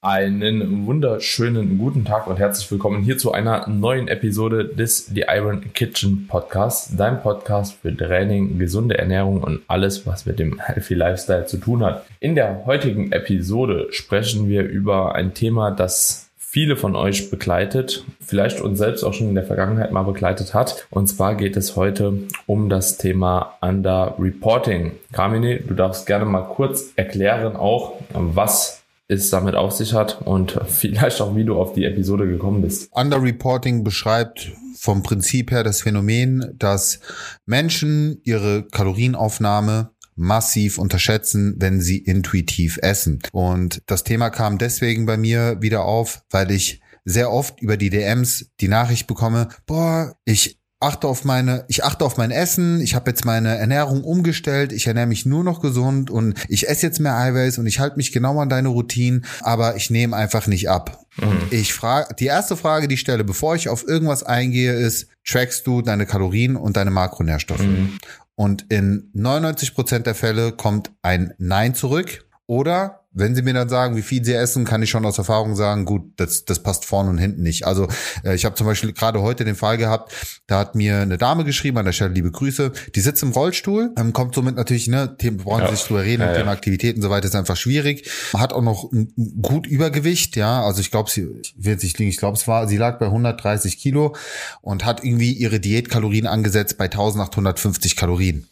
Einen 0.00 0.86
wunderschönen 0.86 1.76
guten 1.76 2.04
Tag 2.04 2.28
und 2.28 2.38
herzlich 2.38 2.70
willkommen 2.70 3.02
hier 3.02 3.18
zu 3.18 3.32
einer 3.32 3.68
neuen 3.68 4.06
Episode 4.06 4.64
des 4.64 5.06
The 5.06 5.24
Iron 5.26 5.72
Kitchen 5.72 6.28
Podcast, 6.28 6.92
dein 6.96 7.20
Podcast 7.20 7.74
für 7.82 7.96
Training, 7.96 8.60
gesunde 8.60 8.96
Ernährung 8.96 9.42
und 9.42 9.62
alles, 9.66 10.06
was 10.06 10.24
mit 10.24 10.38
dem 10.38 10.60
Healthy 10.60 10.94
Lifestyle 10.94 11.46
zu 11.46 11.56
tun 11.56 11.82
hat. 11.82 12.06
In 12.20 12.36
der 12.36 12.64
heutigen 12.64 13.10
Episode 13.10 13.88
sprechen 13.90 14.48
wir 14.48 14.62
über 14.62 15.16
ein 15.16 15.34
Thema, 15.34 15.72
das 15.72 16.30
viele 16.36 16.76
von 16.76 16.94
euch 16.94 17.28
begleitet, 17.28 18.04
vielleicht 18.20 18.60
uns 18.60 18.78
selbst 18.78 19.02
auch 19.02 19.14
schon 19.14 19.30
in 19.30 19.34
der 19.34 19.46
Vergangenheit 19.46 19.90
mal 19.90 20.04
begleitet 20.04 20.54
hat. 20.54 20.86
Und 20.90 21.08
zwar 21.08 21.34
geht 21.34 21.56
es 21.56 21.74
heute 21.74 22.20
um 22.46 22.68
das 22.68 22.98
Thema 22.98 23.56
Underreporting. 23.62 24.92
Carmine, 25.10 25.58
du 25.58 25.74
darfst 25.74 26.06
gerne 26.06 26.24
mal 26.24 26.42
kurz 26.42 26.92
erklären 26.94 27.56
auch, 27.56 27.94
was 28.14 28.78
es 29.08 29.30
damit 29.30 29.54
auf 29.54 29.72
sich 29.72 29.94
hat 29.94 30.20
und 30.22 30.60
vielleicht 30.66 31.20
auch, 31.20 31.34
wie 31.34 31.44
du 31.44 31.56
auf 31.56 31.72
die 31.72 31.84
Episode 31.84 32.28
gekommen 32.28 32.60
bist. 32.60 32.88
Underreporting 32.92 33.82
beschreibt 33.82 34.52
vom 34.76 35.02
Prinzip 35.02 35.50
her 35.50 35.64
das 35.64 35.80
Phänomen, 35.82 36.54
dass 36.56 37.00
Menschen 37.46 38.20
ihre 38.22 38.68
Kalorienaufnahme 38.68 39.90
massiv 40.14 40.78
unterschätzen, 40.78 41.54
wenn 41.58 41.80
sie 41.80 41.98
intuitiv 41.98 42.78
essen. 42.82 43.20
Und 43.32 43.82
das 43.86 44.04
Thema 44.04 44.30
kam 44.30 44.58
deswegen 44.58 45.06
bei 45.06 45.16
mir 45.16 45.56
wieder 45.60 45.84
auf, 45.84 46.22
weil 46.30 46.50
ich 46.50 46.82
sehr 47.04 47.32
oft 47.32 47.62
über 47.62 47.76
die 47.76 47.90
DMs 47.90 48.50
die 48.60 48.68
Nachricht 48.68 49.06
bekomme, 49.06 49.48
boah, 49.66 50.16
ich 50.24 50.58
achte 50.80 51.08
auf 51.08 51.24
meine, 51.24 51.64
ich 51.68 51.84
achte 51.84 52.04
auf 52.04 52.16
mein 52.16 52.30
Essen, 52.30 52.80
ich 52.80 52.94
habe 52.94 53.10
jetzt 53.10 53.24
meine 53.24 53.56
Ernährung 53.58 54.04
umgestellt, 54.04 54.72
ich 54.72 54.86
ernähre 54.86 55.06
mich 55.06 55.26
nur 55.26 55.42
noch 55.42 55.60
gesund 55.60 56.10
und 56.10 56.38
ich 56.48 56.68
esse 56.68 56.86
jetzt 56.86 57.00
mehr 57.00 57.16
Eiweiß 57.16 57.58
und 57.58 57.66
ich 57.66 57.80
halte 57.80 57.96
mich 57.96 58.12
genau 58.12 58.38
an 58.38 58.48
deine 58.48 58.68
Routinen, 58.68 59.24
aber 59.40 59.76
ich 59.76 59.90
nehme 59.90 60.16
einfach 60.16 60.46
nicht 60.46 60.70
ab. 60.70 61.04
Mhm. 61.16 61.28
Und 61.28 61.52
ich 61.52 61.74
frage, 61.74 62.14
die 62.14 62.26
erste 62.26 62.56
Frage, 62.56 62.86
die 62.86 62.94
ich 62.94 63.00
stelle, 63.00 63.24
bevor 63.24 63.56
ich 63.56 63.68
auf 63.68 63.86
irgendwas 63.86 64.22
eingehe, 64.22 64.72
ist, 64.72 65.08
trackst 65.26 65.66
du 65.66 65.82
deine 65.82 66.06
Kalorien 66.06 66.54
und 66.54 66.76
deine 66.76 66.90
Makronährstoffe? 66.90 67.66
Mhm. 67.66 67.98
Und 68.36 68.66
in 68.68 69.10
99 69.14 69.74
Prozent 69.74 70.06
der 70.06 70.14
Fälle 70.14 70.52
kommt 70.52 70.92
ein 71.02 71.34
Nein 71.38 71.74
zurück 71.74 72.24
oder 72.46 73.07
wenn 73.10 73.34
sie 73.34 73.42
mir 73.42 73.54
dann 73.54 73.68
sagen, 73.68 73.96
wie 73.96 74.02
viel 74.02 74.24
sie 74.24 74.34
essen, 74.34 74.64
kann 74.64 74.82
ich 74.82 74.90
schon 74.90 75.06
aus 75.06 75.18
Erfahrung 75.18 75.56
sagen, 75.56 75.84
gut, 75.84 76.12
das, 76.16 76.44
das 76.44 76.62
passt 76.62 76.84
vorne 76.84 77.08
und 77.10 77.18
hinten 77.18 77.42
nicht. 77.42 77.66
Also 77.66 77.88
äh, 78.22 78.34
ich 78.34 78.44
habe 78.44 78.54
zum 78.54 78.66
Beispiel 78.66 78.92
gerade 78.92 79.22
heute 79.22 79.44
den 79.44 79.56
Fall 79.56 79.78
gehabt, 79.78 80.12
da 80.46 80.58
hat 80.58 80.74
mir 80.74 80.98
eine 80.98 81.16
Dame 81.16 81.44
geschrieben, 81.44 81.78
an 81.78 81.86
der 81.86 81.92
Stelle 81.92 82.12
liebe 82.12 82.30
Grüße, 82.30 82.72
die 82.94 83.00
sitzt 83.00 83.22
im 83.22 83.30
Rollstuhl, 83.30 83.92
ähm, 83.96 84.12
kommt 84.12 84.34
somit 84.34 84.56
natürlich, 84.56 84.88
ne, 84.88 85.16
Themen, 85.16 85.38
brauchen 85.38 85.62
ja. 85.62 85.70
sich 85.70 85.82
drüber 85.84 86.02
reden, 86.02 86.22
ja, 86.22 86.34
Thema 86.34 86.46
ja. 86.46 86.52
Aktivitäten 86.52 86.98
und 86.98 87.02
so 87.02 87.10
weiter 87.10 87.26
ist 87.26 87.34
einfach 87.34 87.56
schwierig. 87.56 88.10
Hat 88.34 88.52
auch 88.52 88.62
noch 88.62 88.92
ein 88.92 89.12
gut 89.40 89.66
Übergewicht, 89.66 90.36
ja, 90.36 90.62
also 90.62 90.80
ich 90.80 90.90
glaube, 90.90 91.10
sie 91.10 91.28
wird 91.56 91.80
sich 91.80 91.98
liegen, 91.98 92.10
ich 92.10 92.18
glaube, 92.18 92.36
es 92.36 92.46
war, 92.46 92.68
sie 92.68 92.76
lag 92.76 92.98
bei 92.98 93.06
130 93.06 93.78
Kilo 93.78 94.14
und 94.60 94.84
hat 94.84 95.02
irgendwie 95.02 95.32
ihre 95.32 95.60
Diätkalorien 95.60 96.26
angesetzt 96.26 96.76
bei 96.76 96.84
1850 96.84 97.96
Kalorien. 97.96 98.46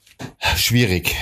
Schwierig. 0.56 1.14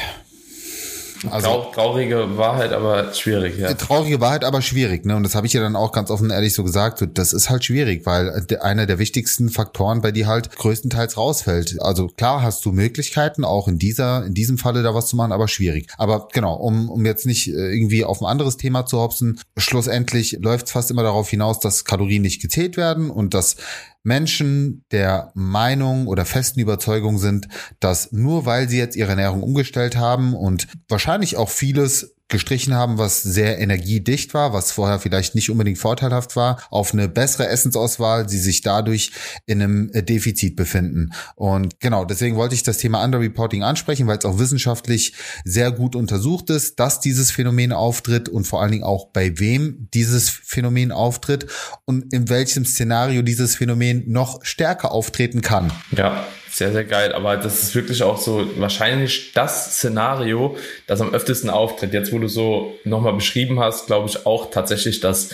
Also, 1.30 1.66
traurige 1.74 2.36
Wahrheit, 2.36 2.72
aber 2.72 3.12
schwierig, 3.12 3.58
ja. 3.58 3.72
Traurige 3.74 4.20
Wahrheit, 4.20 4.44
aber 4.44 4.62
schwierig, 4.62 5.04
ne? 5.04 5.16
Und 5.16 5.22
das 5.22 5.34
habe 5.34 5.46
ich 5.46 5.52
ja 5.52 5.60
dann 5.60 5.76
auch 5.76 5.92
ganz 5.92 6.10
offen 6.10 6.30
ehrlich 6.30 6.54
so 6.54 6.64
gesagt. 6.64 6.98
So, 6.98 7.06
das 7.06 7.32
ist 7.32 7.50
halt 7.50 7.64
schwierig, 7.64 8.06
weil 8.06 8.46
einer 8.60 8.86
der 8.86 8.98
wichtigsten 8.98 9.48
Faktoren 9.48 10.00
bei 10.00 10.12
dir 10.12 10.26
halt 10.26 10.54
größtenteils 10.56 11.16
rausfällt. 11.16 11.80
Also 11.80 12.08
klar 12.08 12.42
hast 12.42 12.64
du 12.64 12.72
Möglichkeiten, 12.72 13.44
auch 13.44 13.68
in 13.68 13.78
dieser, 13.78 14.24
in 14.24 14.34
diesem 14.34 14.58
Falle 14.58 14.82
da 14.82 14.94
was 14.94 15.06
zu 15.06 15.16
machen, 15.16 15.32
aber 15.32 15.48
schwierig. 15.48 15.88
Aber 15.98 16.28
genau, 16.32 16.54
um, 16.54 16.88
um 16.88 17.04
jetzt 17.06 17.26
nicht 17.26 17.48
äh, 17.48 17.72
irgendwie 17.72 18.04
auf 18.04 18.20
ein 18.20 18.26
anderes 18.26 18.56
Thema 18.56 18.86
zu 18.86 19.00
hopsen, 19.00 19.40
schlussendlich 19.56 20.38
läuft 20.40 20.66
es 20.66 20.72
fast 20.72 20.90
immer 20.90 21.02
darauf 21.02 21.28
hinaus, 21.28 21.60
dass 21.60 21.84
Kalorien 21.84 22.22
nicht 22.22 22.42
gezählt 22.42 22.76
werden 22.76 23.10
und 23.10 23.34
dass 23.34 23.56
Menschen 24.04 24.84
der 24.92 25.32
Meinung 25.34 26.06
oder 26.06 26.24
festen 26.24 26.60
Überzeugung 26.60 27.18
sind, 27.18 27.48
dass 27.80 28.12
nur 28.12 28.46
weil 28.46 28.68
sie 28.68 28.78
jetzt 28.78 28.96
ihre 28.96 29.10
Ernährung 29.10 29.42
umgestellt 29.42 29.96
haben 29.96 30.34
und 30.34 30.68
wahrscheinlich 30.88 31.36
auch 31.36 31.48
vieles 31.48 32.13
gestrichen 32.34 32.74
haben, 32.74 32.98
was 32.98 33.22
sehr 33.22 33.58
energiedicht 33.58 34.34
war, 34.34 34.52
was 34.52 34.72
vorher 34.72 34.98
vielleicht 34.98 35.34
nicht 35.34 35.50
unbedingt 35.50 35.78
vorteilhaft 35.78 36.36
war, 36.36 36.60
auf 36.70 36.92
eine 36.92 37.08
bessere 37.08 37.48
Essensauswahl, 37.48 38.28
sie 38.28 38.38
sich 38.38 38.60
dadurch 38.60 39.12
in 39.46 39.62
einem 39.62 39.90
äh, 39.92 40.02
Defizit 40.02 40.56
befinden. 40.56 41.12
Und 41.36 41.78
genau, 41.80 42.04
deswegen 42.04 42.36
wollte 42.36 42.56
ich 42.56 42.64
das 42.64 42.78
Thema 42.78 43.02
Underreporting 43.04 43.62
ansprechen, 43.62 44.06
weil 44.08 44.18
es 44.18 44.24
auch 44.24 44.38
wissenschaftlich 44.38 45.14
sehr 45.44 45.70
gut 45.70 45.94
untersucht 45.94 46.50
ist, 46.50 46.80
dass 46.80 47.00
dieses 47.00 47.30
Phänomen 47.30 47.72
auftritt 47.72 48.28
und 48.28 48.46
vor 48.46 48.60
allen 48.60 48.72
Dingen 48.72 48.84
auch 48.84 49.06
bei 49.12 49.38
wem 49.38 49.88
dieses 49.94 50.28
Phänomen 50.28 50.90
auftritt 50.92 51.46
und 51.84 52.12
in 52.12 52.28
welchem 52.28 52.64
Szenario 52.64 53.22
dieses 53.22 53.54
Phänomen 53.54 54.02
noch 54.06 54.44
stärker 54.44 54.90
auftreten 54.90 55.40
kann. 55.40 55.72
Ja. 55.92 56.26
Sehr, 56.54 56.70
sehr 56.70 56.84
geil. 56.84 57.12
Aber 57.12 57.36
das 57.36 57.64
ist 57.64 57.74
wirklich 57.74 58.04
auch 58.04 58.16
so 58.16 58.46
wahrscheinlich 58.60 59.32
das 59.32 59.76
Szenario, 59.76 60.56
das 60.86 61.00
am 61.00 61.12
öftesten 61.12 61.50
auftritt. 61.50 61.92
Jetzt, 61.92 62.12
wo 62.12 62.20
du 62.20 62.28
so 62.28 62.78
nochmal 62.84 63.14
beschrieben 63.14 63.58
hast, 63.58 63.88
glaube 63.88 64.08
ich 64.08 64.24
auch 64.24 64.52
tatsächlich, 64.52 65.00
dass 65.00 65.30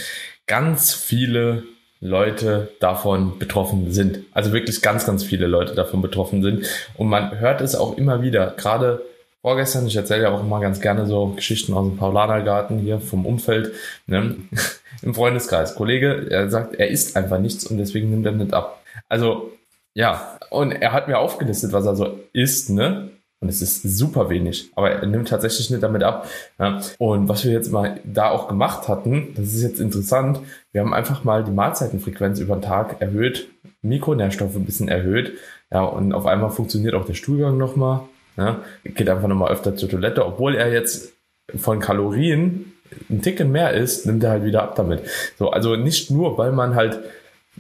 ganz 0.47 0.95
viele 0.95 1.65
Leute 2.01 2.71
davon 2.81 3.39
betroffen 3.39 3.93
sind. 3.93 4.21
Also 4.33 4.55
wirklich 4.55 4.81
ganz, 4.81 5.05
ganz 5.05 5.23
viele 5.23 5.47
Leute 5.47 5.75
davon 5.75 6.01
betroffen 6.01 6.43
sind. 6.43 6.65
Und 6.97 7.11
man 7.11 7.39
hört 7.39 7.61
es 7.61 7.75
auch 7.75 7.99
immer 7.99 8.23
wieder. 8.23 8.55
Gerade 8.57 9.03
vorgestern, 9.43 9.87
ich 9.87 9.97
erzähle 9.97 10.23
ja 10.23 10.31
auch 10.31 10.41
immer 10.41 10.59
ganz 10.61 10.81
gerne 10.81 11.05
so 11.05 11.27
Geschichten 11.37 11.75
aus 11.75 11.87
dem 11.87 11.99
Paulanergarten 11.99 12.79
hier 12.79 12.99
vom 12.99 13.27
Umfeld, 13.27 13.73
ne? 14.07 14.37
im 15.03 15.15
Freundeskreis. 15.15 15.75
Kollege, 15.75 16.29
er 16.31 16.49
sagt, 16.49 16.77
er 16.77 16.89
isst 16.89 17.15
einfach 17.15 17.39
nichts 17.39 17.67
und 17.67 17.77
deswegen 17.77 18.09
nimmt 18.09 18.25
er 18.25 18.33
nicht 18.33 18.55
ab. 18.55 18.83
Also 19.11 19.53
ja, 20.01 20.39
und 20.49 20.73
er 20.73 20.93
hat 20.93 21.09
mir 21.09 21.19
aufgelistet, 21.19 21.75
was 21.75 21.85
er 21.85 21.95
so 21.95 22.19
isst, 22.33 22.71
ne? 22.71 23.11
Und 23.43 23.51
es 23.51 23.61
ist 23.61 23.83
super 23.83 24.31
wenig, 24.31 24.71
aber 24.75 24.91
er 24.91 25.07
nimmt 25.07 25.29
tatsächlich 25.29 25.69
nicht 25.69 25.83
damit 25.83 26.03
ab. 26.03 26.27
Ja. 26.59 26.81
Und 26.99 27.29
was 27.29 27.45
wir 27.45 27.53
jetzt 27.53 27.71
mal 27.71 28.01
da 28.05 28.31
auch 28.31 28.49
gemacht 28.49 28.89
hatten, 28.89 29.35
das 29.37 29.53
ist 29.53 29.63
jetzt 29.63 29.79
interessant, 29.79 30.41
wir 30.73 30.81
haben 30.81 30.95
einfach 30.95 31.23
mal 31.25 31.45
die 31.45 31.51
Mahlzeitenfrequenz 31.51 32.39
über 32.39 32.57
den 32.57 32.63
Tag 32.63 33.01
erhöht, 33.01 33.49
Mikronährstoffe 33.83 34.57
ein 34.57 34.65
bisschen 34.65 34.89
erhöht, 34.89 35.33
ja, 35.71 35.83
und 35.83 36.15
auf 36.15 36.25
einmal 36.25 36.51
funktioniert 36.51 36.95
auch 36.95 37.05
der 37.05 37.15
Stuhlgang 37.15 37.59
nochmal, 37.59 38.01
ja, 38.39 38.61
geht 38.85 39.09
einfach 39.09 39.29
nochmal 39.29 39.53
öfter 39.53 39.77
zur 39.77 39.91
Toilette, 39.91 40.25
obwohl 40.25 40.55
er 40.55 40.73
jetzt 40.73 41.13
von 41.57 41.79
Kalorien 41.79 42.73
ein 43.11 43.21
Ticken 43.21 43.53
mehr 43.53 43.75
isst, 43.75 44.07
nimmt 44.07 44.25
er 44.25 44.31
halt 44.31 44.45
wieder 44.45 44.63
ab 44.63 44.77
damit. 44.77 45.03
So, 45.39 45.51
also 45.51 45.77
nicht 45.77 46.11
nur, 46.11 46.39
weil 46.39 46.53
man 46.53 46.75
halt 46.75 47.01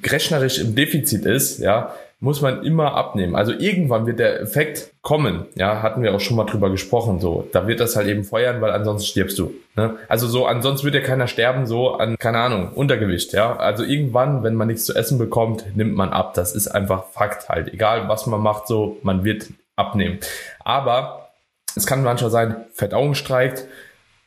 rechnerisch 0.02 0.58
im 0.58 0.74
Defizit 0.74 1.26
ist, 1.26 1.58
ja, 1.58 1.94
muss 2.22 2.42
man 2.42 2.62
immer 2.64 2.94
abnehmen. 2.94 3.34
Also 3.34 3.52
irgendwann 3.52 4.06
wird 4.06 4.18
der 4.18 4.42
Effekt 4.42 4.92
kommen. 5.00 5.46
Ja, 5.54 5.80
hatten 5.82 6.02
wir 6.02 6.14
auch 6.14 6.20
schon 6.20 6.36
mal 6.36 6.44
drüber 6.44 6.68
gesprochen. 6.68 7.18
So, 7.18 7.48
da 7.52 7.66
wird 7.66 7.80
das 7.80 7.96
halt 7.96 8.08
eben 8.08 8.24
feuern, 8.24 8.60
weil 8.60 8.72
ansonsten 8.72 9.08
stirbst 9.08 9.38
du. 9.38 9.54
Ne? 9.74 9.96
Also 10.06 10.28
so, 10.28 10.44
ansonsten 10.44 10.84
wird 10.84 10.94
ja 10.94 11.00
keiner 11.00 11.26
sterben, 11.26 11.66
so 11.66 11.94
an, 11.94 12.16
keine 12.18 12.38
Ahnung, 12.38 12.72
Untergewicht. 12.74 13.32
Ja, 13.32 13.56
also 13.56 13.84
irgendwann, 13.84 14.42
wenn 14.42 14.54
man 14.54 14.68
nichts 14.68 14.84
zu 14.84 14.94
essen 14.94 15.16
bekommt, 15.16 15.64
nimmt 15.74 15.96
man 15.96 16.10
ab. 16.10 16.34
Das 16.34 16.54
ist 16.54 16.68
einfach 16.68 17.06
Fakt 17.06 17.48
halt. 17.48 17.72
Egal 17.72 18.08
was 18.08 18.26
man 18.26 18.40
macht, 18.40 18.66
so, 18.66 18.98
man 19.02 19.24
wird 19.24 19.48
abnehmen. 19.76 20.18
Aber 20.62 21.30
es 21.74 21.86
kann 21.86 22.04
manchmal 22.04 22.30
sein, 22.30 22.66
Verdauung 22.74 23.14
streikt, 23.14 23.66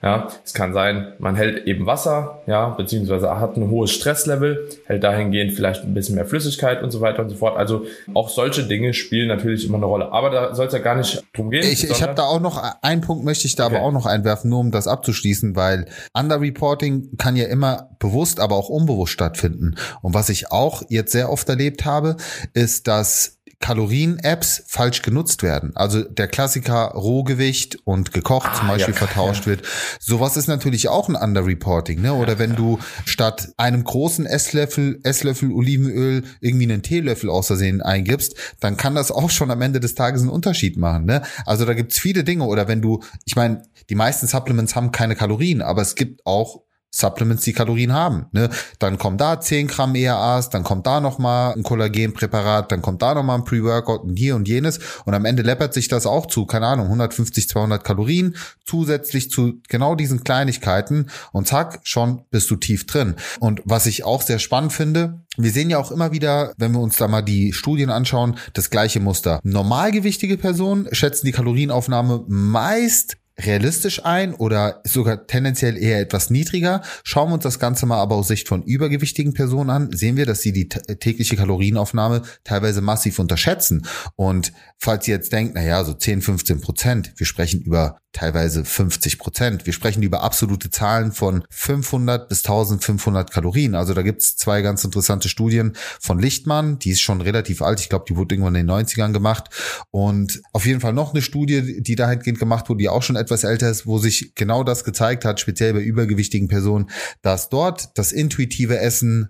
ja, 0.04 0.28
es 0.44 0.54
kann 0.54 0.74
sein, 0.74 1.14
man 1.18 1.38
hält 1.38 1.66
eben 1.66 1.86
Wasser, 1.86 2.42
ja, 2.46 2.70
beziehungsweise 2.70 3.40
hat 3.40 3.56
ein 3.56 3.70
hohes 3.70 3.92
Stresslevel, 3.92 4.68
hält 4.86 5.02
dahingehend 5.02 5.54
vielleicht 5.54 5.86
ein 5.86 5.94
bisschen 5.94 6.16
mehr 6.16 6.26
Flüssigkeit 6.26 6.84
und 6.84 6.92
so 6.92 7.00
weiter 7.00 7.24
und 7.24 7.30
so 7.30 7.38
fort. 7.38 7.56
Also 7.58 7.86
auch 8.14 8.28
solche 8.28 8.64
Dinge 8.64 8.94
spielen 8.94 9.30
natürlich 9.30 9.66
immer 9.66 9.78
eine 9.78 9.86
Rolle. 9.86 10.12
Aber 10.12 10.30
da 10.30 10.54
soll 10.56 10.68
es 10.68 10.74
ja 10.74 10.80
gar 10.80 10.96
nicht 10.96 11.24
drum 11.34 11.50
gehen. 11.50 11.64
Ich, 11.64 11.90
ich 11.90 12.04
habe 12.04 12.16
da 12.16 12.24
auch 12.24 12.42
noch 12.42 12.62
einen 12.82 13.00
Punkt, 13.00 13.24
möchte 13.24 13.48
ich 13.48 13.56
da 13.56 13.68
okay. 13.68 13.78
aber 13.78 13.86
auch 13.86 13.94
noch 13.94 14.06
einwerfen, 14.06 14.50
nur 14.50 14.60
um 14.60 14.72
das 14.72 14.88
abzuschließen, 14.88 15.56
weil 15.56 15.86
Underreporting 16.14 17.16
kann 17.18 17.38
ja 17.38 17.46
immer 17.46 17.90
bewusst, 18.00 18.42
aber 18.42 18.58
auch 18.58 18.68
unbewusst 18.68 19.14
stattfinden. 19.14 19.76
Und 20.02 20.14
was 20.14 20.28
ich 20.28 20.52
auch 20.52 20.84
jetzt 20.90 21.14
sehr 21.14 21.32
oft 21.32 21.48
erlebt 21.48 21.86
habe, 21.86 22.18
ist, 22.54 22.90
dass 22.90 23.38
Kalorien-Apps 23.64 24.66
falsch 24.68 25.04
genutzt 25.04 25.42
werden. 25.42 25.72
Also 25.74 26.04
der 26.04 26.28
Klassiker 26.28 26.92
Rohgewicht 26.96 27.78
und 27.86 28.12
gekocht 28.12 28.50
ah, 28.52 28.56
zum 28.56 28.68
Beispiel 28.68 28.94
ja, 28.94 29.00
vertauscht 29.00 29.44
ja. 29.44 29.52
wird. 29.52 29.62
Sowas 30.02 30.36
ist 30.36 30.48
natürlich 30.48 30.90
auch 30.90 31.08
ein 31.08 31.16
Underreporting, 31.16 32.02
ne? 32.02 32.14
Oder 32.14 32.34
ja, 32.34 32.40
wenn 32.40 32.58
du 32.58 32.80
statt 33.06 33.54
einem 33.56 33.86
großen 33.86 34.26
Esslöffel, 34.26 35.00
Esslöffel 35.04 35.54
Olivenöl 35.54 36.24
irgendwie 36.42 36.66
einen 36.66 36.82
Teelöffel 36.82 37.30
außersehen 37.30 37.82
eingibst, 37.82 38.36
dann 38.60 38.76
kann 38.76 38.96
das 38.96 39.12
auch 39.12 39.30
schon 39.30 39.50
am 39.50 39.62
Ende 39.62 39.80
des 39.80 39.96
Tages 39.96 40.24
einen 40.24 40.30
Unterschied 40.30 40.76
machen, 40.76 41.06
ne? 41.06 41.22
Also 41.46 41.64
da 41.64 41.74
gibt's 41.74 41.98
viele 41.98 42.26
Dinge. 42.26 42.44
Oder 42.44 42.68
wenn 42.68 42.82
du, 42.82 43.02
ich 43.24 43.38
meine, 43.38 43.64
die 43.90 43.96
meisten 43.96 44.28
Supplements 44.28 44.76
haben 44.76 44.92
keine 44.92 45.16
Kalorien, 45.16 45.62
aber 45.62 45.82
es 45.82 45.96
gibt 45.96 46.26
auch 46.26 46.64
Supplements, 46.96 47.44
die 47.44 47.54
Kalorien 47.54 47.92
haben. 47.92 48.28
Ne? 48.32 48.50
Dann 48.78 49.00
kommen 49.00 49.18
da 49.18 49.40
10 49.42 49.68
Gramm 49.68 49.96
ERAs, 49.96 50.52
dann 50.52 50.64
kommt 50.64 50.86
da 50.86 51.02
nochmal 51.02 51.54
ein 51.54 51.64
Kollagenpräparat, 51.64 52.72
dann 52.72 52.84
kommt 52.84 53.02
da 53.02 53.16
nochmal 53.16 53.40
ein 53.40 53.46
Pre-Workout 53.46 54.04
und 54.04 54.16
hier 54.16 54.36
und 54.36 54.48
jenes. 54.48 54.80
Und 55.06 55.16
am 55.16 55.26
Ende 55.26 55.42
läppert 55.42 55.74
sich 55.74 55.88
das 55.88 56.06
auch 56.06 56.28
zu, 56.28 56.46
keine 56.46 56.68
Ahnung, 56.68 56.86
150, 56.86 57.50
200 57.50 57.84
Kalorien 57.84 58.36
zusätzlich 58.64 59.32
zu 59.32 59.60
genau 59.68 59.96
diesen 59.96 60.24
Kleinigkeiten. 60.24 61.10
Und 61.32 61.48
zack, 61.48 61.80
schon 61.84 62.22
bist 62.30 62.52
du 62.52 62.58
tief 62.58 62.86
drin. 62.86 63.16
Und 63.40 63.62
was 63.66 63.88
ich 63.88 64.04
auch 64.04 64.22
sehr 64.22 64.38
spannend 64.38 64.72
finde, 64.72 65.24
wir 65.36 65.52
sehen 65.52 65.72
ja 65.72 65.80
auch 65.80 65.92
immer 65.92 66.12
wieder, 66.12 66.54
wenn 66.58 66.74
wir 66.74 66.80
uns 66.80 66.98
da 66.98 67.08
mal 67.08 67.24
die 67.24 67.54
Studien 67.54 67.90
anschauen, 67.90 68.38
das 68.54 68.70
gleiche 68.70 69.00
Muster. 69.00 69.40
Normalgewichtige 69.44 70.38
Personen 70.38 70.88
schätzen 70.92 71.26
die 71.26 71.32
Kalorienaufnahme 71.32 72.24
meist 72.28 73.18
realistisch 73.40 74.06
ein 74.06 74.34
oder 74.34 74.82
sogar 74.84 75.26
tendenziell 75.28 75.78
eher 75.78 76.00
etwas 76.00 76.30
niedriger. 76.30 76.82
Schauen 77.04 77.30
wir 77.30 77.36
uns 77.36 77.44
das 77.44 77.60
Ganze 77.60 77.86
mal 77.86 78.00
aber 78.00 78.16
aus 78.16 78.28
Sicht 78.28 78.48
von 78.48 78.64
übergewichtigen 78.64 79.34
Personen 79.34 79.70
an, 79.70 79.92
sehen 79.92 80.18
wir, 80.18 80.26
dass 80.26 80.42
sie 80.42 80.54
die 80.54 80.70
tägliche 80.70 81.36
Kalorienaufnahme 81.36 82.22
teilweise 82.44 82.82
massiv 82.82 83.20
unterschätzen. 83.20 83.88
Und 84.16 84.54
falls 84.78 85.08
ihr 85.08 85.16
jetzt 85.16 85.34
denkt, 85.34 85.54
na 85.56 85.64
ja, 85.64 85.84
so 85.84 85.94
10, 85.94 86.22
15 86.22 86.62
Prozent, 86.62 87.14
wir 87.18 87.26
sprechen 87.26 87.62
über 87.62 87.98
teilweise 88.14 88.64
50 88.64 89.18
Prozent. 89.18 89.66
Wir 89.66 89.74
sprechen 89.74 90.04
über 90.04 90.22
absolute 90.22 90.70
Zahlen 90.70 91.12
von 91.12 91.44
500 91.50 92.30
bis 92.30 92.46
1500 92.46 93.32
Kalorien. 93.32 93.76
Also 93.76 93.94
da 93.94 94.04
gibt's 94.04 94.38
zwei 94.38 94.62
ganz 94.62 94.84
interessante 94.84 95.30
Studien 95.30 95.74
von 96.00 96.20
Lichtmann, 96.20 96.80
die 96.80 96.92
ist 96.92 97.02
schon 97.02 97.22
relativ 97.22 97.62
alt. 97.62 97.80
Ich 97.80 97.90
glaube, 97.90 98.06
die 98.08 98.16
wurde 98.16 98.36
irgendwann 98.36 98.56
in 98.56 98.68
den 98.68 98.76
90ern 98.76 99.12
gemacht. 99.12 99.50
Und 99.90 100.42
auf 100.54 100.66
jeden 100.66 100.80
Fall 100.80 100.94
noch 100.94 101.14
eine 101.14 101.24
Studie, 101.24 101.82
die 101.82 101.96
dahingehend 101.96 102.40
gemacht 102.40 102.70
wurde, 102.70 102.80
die 102.80 102.90
auch 102.90 103.02
schon 103.02 103.16
etwas 103.24 103.44
älter 103.44 103.70
ist, 103.70 103.86
wo 103.86 103.98
sich 103.98 104.36
genau 104.36 104.64
das 104.64 104.84
gezeigt 104.84 105.26
hat, 105.26 105.40
speziell 105.40 105.74
bei 105.74 105.82
übergewichtigen 105.82 106.48
Personen, 106.48 106.90
dass 107.22 107.50
dort 107.50 107.98
das 107.98 108.12
intuitive 108.12 108.80
Essen 108.80 109.30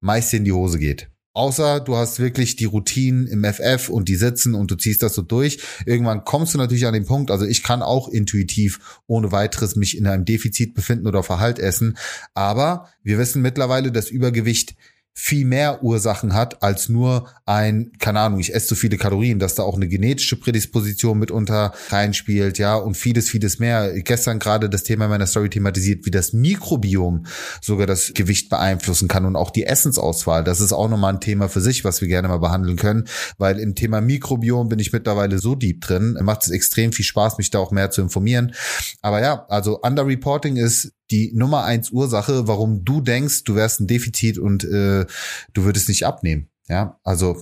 meist 0.00 0.32
in 0.34 0.44
die 0.44 0.52
Hose 0.52 0.78
geht. 0.78 1.12
Außer 1.34 1.80
du 1.80 1.96
hast 1.96 2.18
wirklich 2.18 2.56
die 2.56 2.66
Routinen 2.66 3.26
im 3.26 3.42
FF 3.42 3.88
und 3.88 4.08
die 4.08 4.16
sitzen 4.16 4.54
und 4.54 4.70
du 4.70 4.74
ziehst 4.74 5.02
das 5.02 5.14
so 5.14 5.22
durch. 5.22 5.60
Irgendwann 5.86 6.24
kommst 6.24 6.52
du 6.52 6.58
natürlich 6.58 6.86
an 6.86 6.92
den 6.92 7.06
Punkt, 7.06 7.30
also 7.30 7.46
ich 7.46 7.62
kann 7.62 7.80
auch 7.80 8.08
intuitiv 8.08 9.00
ohne 9.06 9.32
weiteres 9.32 9.74
mich 9.74 9.96
in 9.96 10.06
einem 10.06 10.26
Defizit 10.26 10.74
befinden 10.74 11.06
oder 11.06 11.22
Verhalt 11.22 11.58
essen. 11.58 11.96
Aber 12.34 12.88
wir 13.02 13.16
wissen 13.16 13.40
mittlerweile, 13.40 13.92
dass 13.92 14.10
Übergewicht 14.10 14.74
viel 15.14 15.44
mehr 15.44 15.82
Ursachen 15.82 16.32
hat 16.32 16.62
als 16.62 16.88
nur 16.88 17.28
ein, 17.44 17.92
keine 17.98 18.20
Ahnung, 18.20 18.40
ich 18.40 18.54
esse 18.54 18.68
zu 18.68 18.74
viele 18.74 18.96
Kalorien, 18.96 19.38
dass 19.38 19.54
da 19.54 19.62
auch 19.62 19.76
eine 19.76 19.86
genetische 19.86 20.36
Prädisposition 20.36 21.18
mitunter 21.18 21.74
reinspielt, 21.90 22.58
ja, 22.58 22.76
und 22.76 22.96
vieles, 22.96 23.28
vieles 23.28 23.58
mehr. 23.58 23.92
Gestern 24.02 24.38
gerade 24.38 24.70
das 24.70 24.84
Thema 24.84 25.08
meiner 25.08 25.26
Story 25.26 25.50
thematisiert, 25.50 26.06
wie 26.06 26.10
das 26.10 26.32
Mikrobiom 26.32 27.26
sogar 27.60 27.86
das 27.86 28.14
Gewicht 28.14 28.48
beeinflussen 28.48 29.06
kann 29.06 29.26
und 29.26 29.36
auch 29.36 29.50
die 29.50 29.64
Essensauswahl. 29.64 30.44
Das 30.44 30.60
ist 30.60 30.72
auch 30.72 30.88
nochmal 30.88 31.14
ein 31.14 31.20
Thema 31.20 31.48
für 31.48 31.60
sich, 31.60 31.84
was 31.84 32.00
wir 32.00 32.08
gerne 32.08 32.28
mal 32.28 32.38
behandeln 32.38 32.76
können, 32.76 33.04
weil 33.36 33.58
im 33.58 33.74
Thema 33.74 34.00
Mikrobiom 34.00 34.70
bin 34.70 34.78
ich 34.78 34.92
mittlerweile 34.92 35.38
so 35.38 35.54
deep 35.54 35.82
drin, 35.82 36.18
macht 36.22 36.42
es 36.42 36.50
extrem 36.50 36.92
viel 36.92 37.04
Spaß, 37.04 37.36
mich 37.36 37.50
da 37.50 37.58
auch 37.58 37.70
mehr 37.70 37.90
zu 37.90 38.00
informieren. 38.00 38.54
Aber 39.02 39.20
ja, 39.20 39.44
also 39.48 39.80
Underreporting 39.80 40.56
ist 40.56 40.92
die 41.12 41.30
Nummer 41.34 41.64
eins 41.64 41.90
Ursache, 41.90 42.48
warum 42.48 42.84
du 42.84 43.00
denkst, 43.00 43.44
du 43.44 43.54
wärst 43.54 43.80
ein 43.80 43.86
Defizit 43.86 44.38
und 44.38 44.64
äh, 44.64 45.06
du 45.52 45.64
würdest 45.64 45.88
nicht 45.88 46.06
abnehmen. 46.06 46.48
Ja, 46.68 46.98
also 47.04 47.36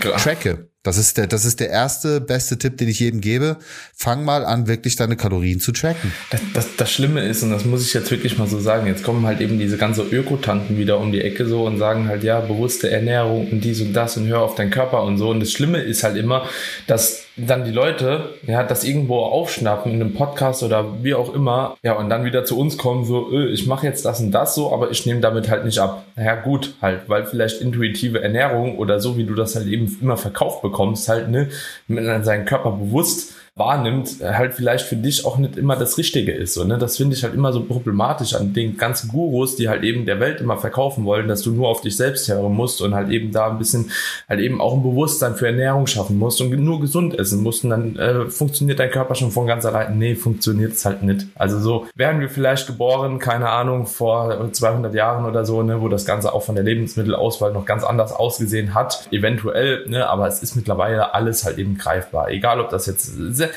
tracke. 0.00 0.70
Das 0.82 0.96
ist 0.96 1.18
der, 1.18 1.26
das 1.26 1.44
ist 1.44 1.60
der 1.60 1.68
erste 1.68 2.22
beste 2.22 2.56
Tipp, 2.56 2.78
den 2.78 2.88
ich 2.88 3.00
jedem 3.00 3.20
gebe. 3.20 3.58
Fang 3.94 4.24
mal 4.24 4.46
an, 4.46 4.66
wirklich 4.66 4.96
deine 4.96 5.14
Kalorien 5.14 5.60
zu 5.60 5.72
tracken. 5.72 6.10
Das, 6.30 6.40
das, 6.54 6.76
das 6.78 6.90
Schlimme 6.90 7.20
ist, 7.20 7.42
und 7.42 7.50
das 7.50 7.66
muss 7.66 7.84
ich 7.84 7.92
jetzt 7.92 8.10
wirklich 8.10 8.38
mal 8.38 8.48
so 8.48 8.58
sagen, 8.58 8.86
jetzt 8.86 9.04
kommen 9.04 9.26
halt 9.26 9.42
eben 9.42 9.58
diese 9.58 9.76
ganze 9.76 10.02
Ökotanten 10.02 10.78
wieder 10.78 10.98
um 10.98 11.12
die 11.12 11.20
Ecke 11.20 11.46
so 11.46 11.66
und 11.66 11.76
sagen 11.76 12.08
halt, 12.08 12.24
ja, 12.24 12.40
bewusste 12.40 12.90
Ernährung 12.90 13.50
und 13.50 13.62
dies 13.62 13.82
und 13.82 13.92
das 13.92 14.16
und 14.16 14.26
hör 14.26 14.40
auf 14.40 14.54
deinen 14.54 14.70
Körper 14.70 15.02
und 15.02 15.18
so. 15.18 15.28
Und 15.28 15.40
das 15.40 15.52
Schlimme 15.52 15.82
ist 15.82 16.02
halt 16.02 16.16
immer, 16.16 16.48
dass 16.86 17.24
dann 17.36 17.64
die 17.64 17.70
Leute, 17.70 18.34
ja, 18.46 18.62
das 18.62 18.84
irgendwo 18.84 19.18
aufschnappen 19.20 19.92
in 19.92 20.00
einem 20.00 20.14
Podcast 20.14 20.62
oder 20.62 21.02
wie 21.02 21.14
auch 21.14 21.32
immer, 21.34 21.76
ja, 21.82 21.94
und 21.94 22.10
dann 22.10 22.24
wieder 22.24 22.44
zu 22.44 22.58
uns 22.58 22.76
kommen, 22.76 23.04
so, 23.04 23.30
öh, 23.30 23.48
ich 23.48 23.66
mache 23.66 23.86
jetzt 23.86 24.04
das 24.04 24.20
und 24.20 24.32
das 24.32 24.54
so, 24.54 24.72
aber 24.72 24.90
ich 24.90 25.06
nehme 25.06 25.20
damit 25.20 25.48
halt 25.48 25.64
nicht 25.64 25.78
ab. 25.78 26.04
Naja, 26.16 26.34
gut, 26.34 26.74
halt, 26.82 27.08
weil 27.08 27.24
vielleicht 27.26 27.60
intuitive 27.60 28.22
Ernährung 28.22 28.78
oder 28.78 29.00
so, 29.00 29.16
wie 29.16 29.24
du 29.24 29.34
das 29.34 29.54
halt 29.56 29.66
eben 29.66 29.96
immer 30.00 30.16
verkauft 30.16 30.62
bekommst, 30.62 31.08
halt, 31.08 31.28
ne, 31.28 31.48
mit 31.88 32.24
seinen 32.24 32.44
Körper 32.44 32.72
bewusst 32.72 33.34
wahrnimmt, 33.60 34.20
äh, 34.20 34.32
halt 34.32 34.54
vielleicht 34.54 34.86
für 34.86 34.96
dich 34.96 35.24
auch 35.24 35.38
nicht 35.38 35.56
immer 35.56 35.76
das 35.76 35.96
Richtige 35.98 36.32
ist. 36.32 36.54
So, 36.54 36.64
ne? 36.64 36.78
Das 36.78 36.96
finde 36.96 37.14
ich 37.14 37.22
halt 37.22 37.34
immer 37.34 37.52
so 37.52 37.62
problematisch 37.62 38.34
an 38.34 38.52
den 38.52 38.76
ganzen 38.76 39.08
Gurus, 39.08 39.54
die 39.54 39.68
halt 39.68 39.84
eben 39.84 40.06
der 40.06 40.18
Welt 40.18 40.40
immer 40.40 40.56
verkaufen 40.56 41.04
wollen, 41.04 41.28
dass 41.28 41.42
du 41.42 41.52
nur 41.52 41.68
auf 41.68 41.82
dich 41.82 41.96
selbst 41.96 42.28
hören 42.28 42.52
musst 42.52 42.82
und 42.82 42.94
halt 42.94 43.10
eben 43.10 43.30
da 43.30 43.48
ein 43.48 43.58
bisschen 43.58 43.92
halt 44.28 44.40
eben 44.40 44.60
auch 44.60 44.74
ein 44.74 44.82
Bewusstsein 44.82 45.36
für 45.36 45.46
Ernährung 45.46 45.86
schaffen 45.86 46.18
musst 46.18 46.40
und 46.40 46.50
nur 46.50 46.80
gesund 46.80 47.16
essen 47.16 47.42
musst 47.42 47.62
und 47.62 47.70
dann 47.70 47.96
äh, 47.96 48.26
funktioniert 48.26 48.80
dein 48.80 48.90
Körper 48.90 49.14
schon 49.14 49.30
von 49.30 49.46
ganz 49.46 49.64
allein. 49.64 49.98
Nee, 49.98 50.16
funktioniert 50.16 50.72
es 50.72 50.84
halt 50.84 51.02
nicht. 51.02 51.26
Also 51.36 51.60
so 51.60 51.86
wären 51.94 52.20
wir 52.20 52.28
vielleicht 52.28 52.66
geboren, 52.66 53.18
keine 53.18 53.50
Ahnung, 53.50 53.86
vor 53.86 54.50
200 54.50 54.94
Jahren 54.94 55.26
oder 55.26 55.44
so, 55.44 55.62
ne, 55.62 55.80
wo 55.80 55.88
das 55.88 56.06
Ganze 56.06 56.32
auch 56.32 56.42
von 56.42 56.54
der 56.54 56.64
Lebensmittelauswahl 56.64 57.52
noch 57.52 57.66
ganz 57.66 57.84
anders 57.84 58.12
ausgesehen 58.12 58.74
hat, 58.74 59.06
eventuell, 59.10 59.86
ne, 59.86 60.08
aber 60.08 60.26
es 60.26 60.42
ist 60.42 60.56
mittlerweile 60.56 61.14
alles 61.14 61.44
halt 61.44 61.58
eben 61.58 61.76
greifbar. 61.76 62.30
Egal, 62.30 62.60
ob 62.60 62.70
das 62.70 62.86
jetzt 62.86 63.12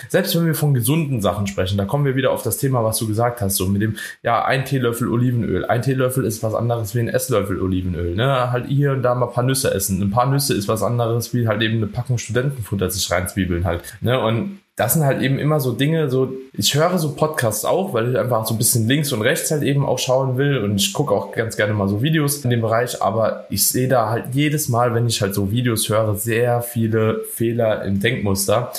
selbst 0.09 0.35
wenn 0.35 0.45
wir 0.45 0.55
von 0.55 0.73
gesunden 0.73 1.21
Sachen 1.21 1.47
sprechen, 1.47 1.77
da 1.77 1.85
kommen 1.85 2.05
wir 2.05 2.15
wieder 2.15 2.31
auf 2.31 2.43
das 2.43 2.57
Thema, 2.57 2.83
was 2.83 2.97
du 2.97 3.07
gesagt 3.07 3.41
hast, 3.41 3.55
so 3.55 3.67
mit 3.67 3.81
dem, 3.81 3.97
ja, 4.21 4.43
ein 4.45 4.65
Teelöffel 4.65 5.09
Olivenöl. 5.09 5.65
Ein 5.65 5.81
Teelöffel 5.81 6.25
ist 6.25 6.43
was 6.43 6.53
anderes 6.53 6.95
wie 6.95 6.99
ein 6.99 7.09
Esslöffel 7.09 7.61
Olivenöl, 7.61 8.15
ne? 8.15 8.51
Halt 8.51 8.67
hier 8.67 8.91
und 8.91 9.03
da 9.03 9.15
mal 9.15 9.27
ein 9.27 9.33
paar 9.33 9.43
Nüsse 9.43 9.73
essen. 9.73 10.01
Ein 10.01 10.11
paar 10.11 10.29
Nüsse 10.29 10.53
ist 10.53 10.67
was 10.67 10.83
anderes 10.83 11.33
wie 11.33 11.47
halt 11.47 11.61
eben 11.61 11.77
eine 11.77 11.87
Packung 11.87 12.17
Studentenfutter 12.17 12.89
sich 12.89 13.09
reinzwiebeln 13.11 13.65
halt, 13.65 13.81
ne? 14.01 14.19
Und 14.19 14.59
das 14.75 14.93
sind 14.93 15.03
halt 15.03 15.21
eben 15.21 15.37
immer 15.37 15.59
so 15.59 15.71
Dinge, 15.71 16.09
so, 16.09 16.33
ich 16.53 16.73
höre 16.73 16.97
so 16.97 17.13
Podcasts 17.13 17.63
auch, 17.63 17.93
weil 17.93 18.09
ich 18.09 18.17
einfach 18.17 18.47
so 18.47 18.55
ein 18.55 18.57
bisschen 18.57 18.87
links 18.87 19.13
und 19.13 19.21
rechts 19.21 19.51
halt 19.51 19.61
eben 19.61 19.85
auch 19.85 19.99
schauen 19.99 20.37
will 20.37 20.57
und 20.57 20.77
ich 20.77 20.93
gucke 20.93 21.13
auch 21.13 21.31
ganz 21.31 21.57
gerne 21.57 21.73
mal 21.73 21.87
so 21.87 22.01
Videos 22.01 22.43
in 22.43 22.49
dem 22.49 22.61
Bereich, 22.61 22.99
aber 22.99 23.45
ich 23.51 23.67
sehe 23.67 23.87
da 23.87 24.09
halt 24.09 24.33
jedes 24.33 24.69
Mal, 24.69 24.95
wenn 24.95 25.05
ich 25.05 25.21
halt 25.21 25.35
so 25.35 25.51
Videos 25.51 25.89
höre, 25.89 26.15
sehr 26.15 26.63
viele 26.63 27.23
Fehler 27.31 27.85
im 27.85 27.99
Denkmuster 27.99 28.71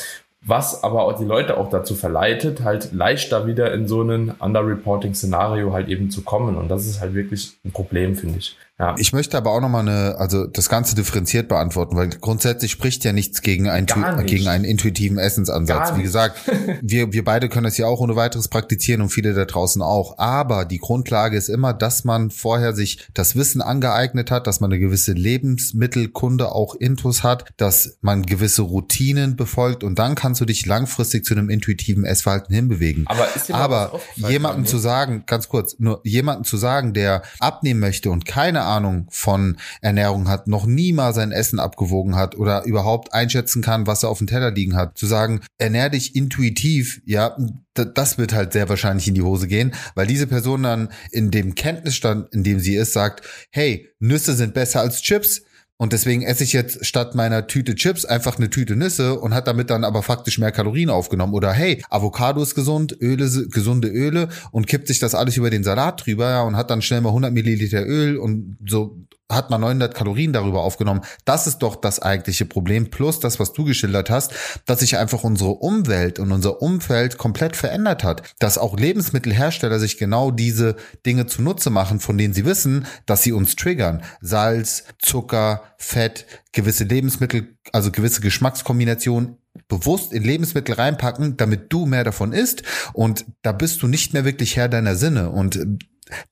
was 0.46 0.84
aber 0.84 1.04
auch 1.04 1.18
die 1.18 1.24
Leute 1.24 1.56
auch 1.56 1.70
dazu 1.70 1.94
verleitet, 1.94 2.62
halt 2.62 2.92
leichter 2.92 3.46
wieder 3.46 3.72
in 3.72 3.88
so 3.88 4.02
einen 4.02 4.30
Underreporting-Szenario 4.30 5.72
halt 5.72 5.88
eben 5.88 6.10
zu 6.10 6.22
kommen. 6.22 6.56
Und 6.56 6.68
das 6.68 6.86
ist 6.86 7.00
halt 7.00 7.14
wirklich 7.14 7.56
ein 7.64 7.72
Problem, 7.72 8.14
finde 8.14 8.38
ich. 8.38 8.56
Ja. 8.76 8.96
Ich 8.98 9.12
möchte 9.12 9.36
aber 9.36 9.52
auch 9.52 9.60
nochmal 9.60 9.82
eine, 9.82 10.16
also 10.18 10.48
das 10.48 10.68
Ganze 10.68 10.96
differenziert 10.96 11.46
beantworten, 11.46 11.96
weil 11.96 12.08
grundsätzlich 12.08 12.72
spricht 12.72 13.04
ja 13.04 13.12
nichts 13.12 13.40
gegen, 13.40 13.68
ein, 13.68 13.84
nicht. 13.84 14.26
gegen 14.26 14.48
einen 14.48 14.64
intuitiven 14.64 15.16
Essensansatz. 15.16 15.96
Wie 15.96 16.02
gesagt, 16.02 16.40
wir, 16.82 17.12
wir 17.12 17.24
beide 17.24 17.48
können 17.48 17.64
das 17.64 17.78
ja 17.78 17.86
auch 17.86 18.00
ohne 18.00 18.16
weiteres 18.16 18.48
praktizieren 18.48 19.00
und 19.00 19.10
viele 19.10 19.32
da 19.32 19.44
draußen 19.44 19.80
auch. 19.80 20.18
Aber 20.18 20.64
die 20.64 20.78
Grundlage 20.78 21.36
ist 21.36 21.48
immer, 21.48 21.72
dass 21.72 22.02
man 22.02 22.32
vorher 22.32 22.74
sich 22.74 23.06
das 23.14 23.36
Wissen 23.36 23.62
angeeignet 23.62 24.32
hat, 24.32 24.48
dass 24.48 24.58
man 24.58 24.72
eine 24.72 24.80
gewisse 24.80 25.12
Lebensmittelkunde 25.12 26.50
auch 26.50 26.74
intus 26.74 27.22
hat, 27.22 27.52
dass 27.56 27.98
man 28.00 28.26
gewisse 28.26 28.62
Routinen 28.62 29.36
befolgt 29.36 29.84
und 29.84 30.00
dann 30.00 30.16
kannst 30.16 30.40
du 30.40 30.46
dich 30.46 30.66
langfristig 30.66 31.24
zu 31.24 31.34
einem 31.34 31.48
intuitiven 31.48 32.04
Essverhalten 32.04 32.52
hinbewegen. 32.52 33.06
Aber, 33.06 33.28
aber 33.52 34.00
jemanden 34.16 34.66
zu 34.66 34.78
sagen, 34.78 35.22
ganz 35.26 35.48
kurz, 35.48 35.76
nur 35.78 36.00
jemanden 36.02 36.42
zu 36.42 36.56
sagen, 36.56 36.92
der 36.92 37.22
abnehmen 37.38 37.78
möchte 37.78 38.10
und 38.10 38.24
keine 38.24 38.63
Ahnung 38.64 39.06
von 39.10 39.56
Ernährung 39.80 40.28
hat, 40.28 40.46
noch 40.46 40.66
nie 40.66 40.92
mal 40.92 41.14
sein 41.14 41.32
Essen 41.32 41.58
abgewogen 41.58 42.16
hat 42.16 42.36
oder 42.36 42.64
überhaupt 42.64 43.12
einschätzen 43.14 43.62
kann, 43.62 43.86
was 43.86 44.02
er 44.02 44.08
auf 44.08 44.18
dem 44.18 44.26
Teller 44.26 44.50
liegen 44.50 44.76
hat, 44.76 44.98
zu 44.98 45.06
sagen, 45.06 45.40
ernähr 45.58 45.90
dich 45.90 46.16
intuitiv, 46.16 47.00
ja, 47.04 47.36
das 47.74 48.18
wird 48.18 48.32
halt 48.32 48.52
sehr 48.52 48.68
wahrscheinlich 48.68 49.08
in 49.08 49.14
die 49.14 49.22
Hose 49.22 49.48
gehen, 49.48 49.74
weil 49.94 50.06
diese 50.06 50.26
Person 50.26 50.62
dann 50.62 50.88
in 51.10 51.30
dem 51.30 51.54
Kenntnisstand, 51.54 52.32
in 52.32 52.44
dem 52.44 52.60
sie 52.60 52.76
ist, 52.76 52.92
sagt, 52.92 53.24
hey, 53.50 53.88
Nüsse 53.98 54.34
sind 54.34 54.54
besser 54.54 54.80
als 54.80 55.02
Chips. 55.02 55.42
Und 55.76 55.92
deswegen 55.92 56.22
esse 56.22 56.44
ich 56.44 56.52
jetzt 56.52 56.86
statt 56.86 57.16
meiner 57.16 57.48
Tüte 57.48 57.74
Chips 57.74 58.04
einfach 58.04 58.38
eine 58.38 58.48
Tüte 58.48 58.76
Nüsse 58.76 59.18
und 59.18 59.34
hat 59.34 59.48
damit 59.48 59.70
dann 59.70 59.82
aber 59.82 60.02
faktisch 60.02 60.38
mehr 60.38 60.52
Kalorien 60.52 60.88
aufgenommen. 60.88 61.34
Oder 61.34 61.52
hey, 61.52 61.82
Avocado 61.90 62.42
ist 62.42 62.54
gesund, 62.54 62.96
Öle, 63.00 63.48
gesunde 63.48 63.88
Öle 63.88 64.28
und 64.52 64.68
kippt 64.68 64.86
sich 64.86 65.00
das 65.00 65.16
alles 65.16 65.36
über 65.36 65.50
den 65.50 65.64
Salat 65.64 66.06
drüber 66.06 66.30
ja, 66.30 66.42
und 66.42 66.56
hat 66.56 66.70
dann 66.70 66.80
schnell 66.80 67.00
mal 67.00 67.08
100 67.08 67.32
Milliliter 67.32 67.84
Öl 67.84 68.16
und 68.18 68.56
so 68.66 68.96
hat 69.30 69.50
man 69.50 69.60
900 69.62 69.94
Kalorien 69.94 70.32
darüber 70.32 70.62
aufgenommen. 70.62 71.00
Das 71.24 71.46
ist 71.46 71.58
doch 71.58 71.76
das 71.76 72.00
eigentliche 72.00 72.44
Problem. 72.44 72.90
Plus 72.90 73.20
das, 73.20 73.40
was 73.40 73.52
du 73.52 73.64
geschildert 73.64 74.10
hast, 74.10 74.32
dass 74.66 74.80
sich 74.80 74.98
einfach 74.98 75.24
unsere 75.24 75.50
Umwelt 75.50 76.18
und 76.18 76.30
unser 76.30 76.60
Umfeld 76.60 77.16
komplett 77.16 77.56
verändert 77.56 78.04
hat. 78.04 78.22
Dass 78.38 78.58
auch 78.58 78.76
Lebensmittelhersteller 78.76 79.78
sich 79.78 79.96
genau 79.96 80.30
diese 80.30 80.76
Dinge 81.06 81.26
zunutze 81.26 81.70
machen, 81.70 82.00
von 82.00 82.18
denen 82.18 82.34
sie 82.34 82.44
wissen, 82.44 82.86
dass 83.06 83.22
sie 83.22 83.32
uns 83.32 83.56
triggern. 83.56 84.02
Salz, 84.20 84.84
Zucker, 84.98 85.62
Fett, 85.78 86.26
gewisse 86.52 86.84
Lebensmittel, 86.84 87.56
also 87.72 87.90
gewisse 87.90 88.20
Geschmackskombinationen 88.20 89.38
bewusst 89.68 90.12
in 90.12 90.22
Lebensmittel 90.22 90.74
reinpacken, 90.74 91.36
damit 91.36 91.72
du 91.72 91.86
mehr 91.86 92.04
davon 92.04 92.32
isst. 92.32 92.62
Und 92.92 93.24
da 93.42 93.52
bist 93.52 93.82
du 93.82 93.88
nicht 93.88 94.12
mehr 94.12 94.24
wirklich 94.24 94.56
Herr 94.56 94.68
deiner 94.68 94.96
Sinne. 94.96 95.30
Und 95.30 95.58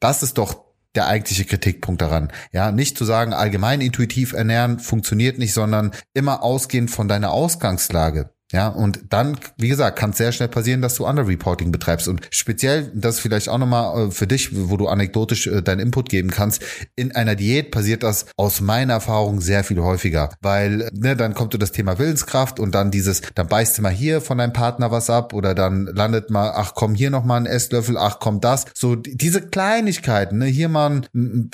das 0.00 0.22
ist 0.22 0.38
doch 0.38 0.71
der 0.94 1.06
eigentliche 1.06 1.44
Kritikpunkt 1.44 2.02
daran. 2.02 2.32
Ja, 2.52 2.72
nicht 2.72 2.98
zu 2.98 3.04
sagen, 3.04 3.32
allgemein 3.32 3.80
intuitiv 3.80 4.32
ernähren 4.32 4.78
funktioniert 4.78 5.38
nicht, 5.38 5.54
sondern 5.54 5.92
immer 6.14 6.42
ausgehend 6.42 6.90
von 6.90 7.08
deiner 7.08 7.30
Ausgangslage. 7.30 8.30
Ja, 8.52 8.68
und 8.68 9.00
dann, 9.08 9.38
wie 9.56 9.68
gesagt, 9.68 9.98
kann 9.98 10.10
es 10.10 10.18
sehr 10.18 10.30
schnell 10.30 10.48
passieren, 10.48 10.82
dass 10.82 10.94
du 10.96 11.06
Underreporting 11.06 11.72
betreibst. 11.72 12.06
Und 12.06 12.20
speziell, 12.30 12.92
das 12.94 13.18
vielleicht 13.18 13.48
auch 13.48 13.56
nochmal 13.56 14.08
äh, 14.08 14.10
für 14.10 14.26
dich, 14.26 14.50
wo 14.52 14.76
du 14.76 14.88
anekdotisch 14.88 15.46
äh, 15.46 15.62
deinen 15.62 15.80
Input 15.80 16.10
geben 16.10 16.30
kannst, 16.30 16.62
in 16.94 17.16
einer 17.16 17.34
Diät 17.34 17.70
passiert 17.70 18.02
das 18.02 18.26
aus 18.36 18.60
meiner 18.60 18.94
Erfahrung 18.94 19.40
sehr 19.40 19.64
viel 19.64 19.80
häufiger. 19.80 20.30
Weil, 20.42 20.90
ne, 20.92 21.16
dann 21.16 21.32
kommt 21.32 21.54
du 21.54 21.58
das 21.58 21.72
Thema 21.72 21.98
Willenskraft 21.98 22.60
und 22.60 22.74
dann 22.74 22.90
dieses, 22.90 23.22
dann 23.34 23.48
beißt 23.48 23.78
du 23.78 23.82
mal 23.82 23.90
hier 23.90 24.20
von 24.20 24.36
deinem 24.36 24.52
Partner 24.52 24.90
was 24.90 25.08
ab 25.08 25.32
oder 25.32 25.54
dann 25.54 25.86
landet 25.86 26.28
mal, 26.28 26.52
ach 26.54 26.74
komm, 26.74 26.94
hier 26.94 27.10
nochmal 27.10 27.40
ein 27.40 27.46
Esslöffel, 27.46 27.96
ach 27.96 28.18
komm, 28.20 28.42
das. 28.42 28.66
So 28.74 28.96
diese 28.96 29.40
Kleinigkeiten, 29.40 30.38
ne, 30.38 30.44
hier 30.44 30.68
mal 30.68 31.00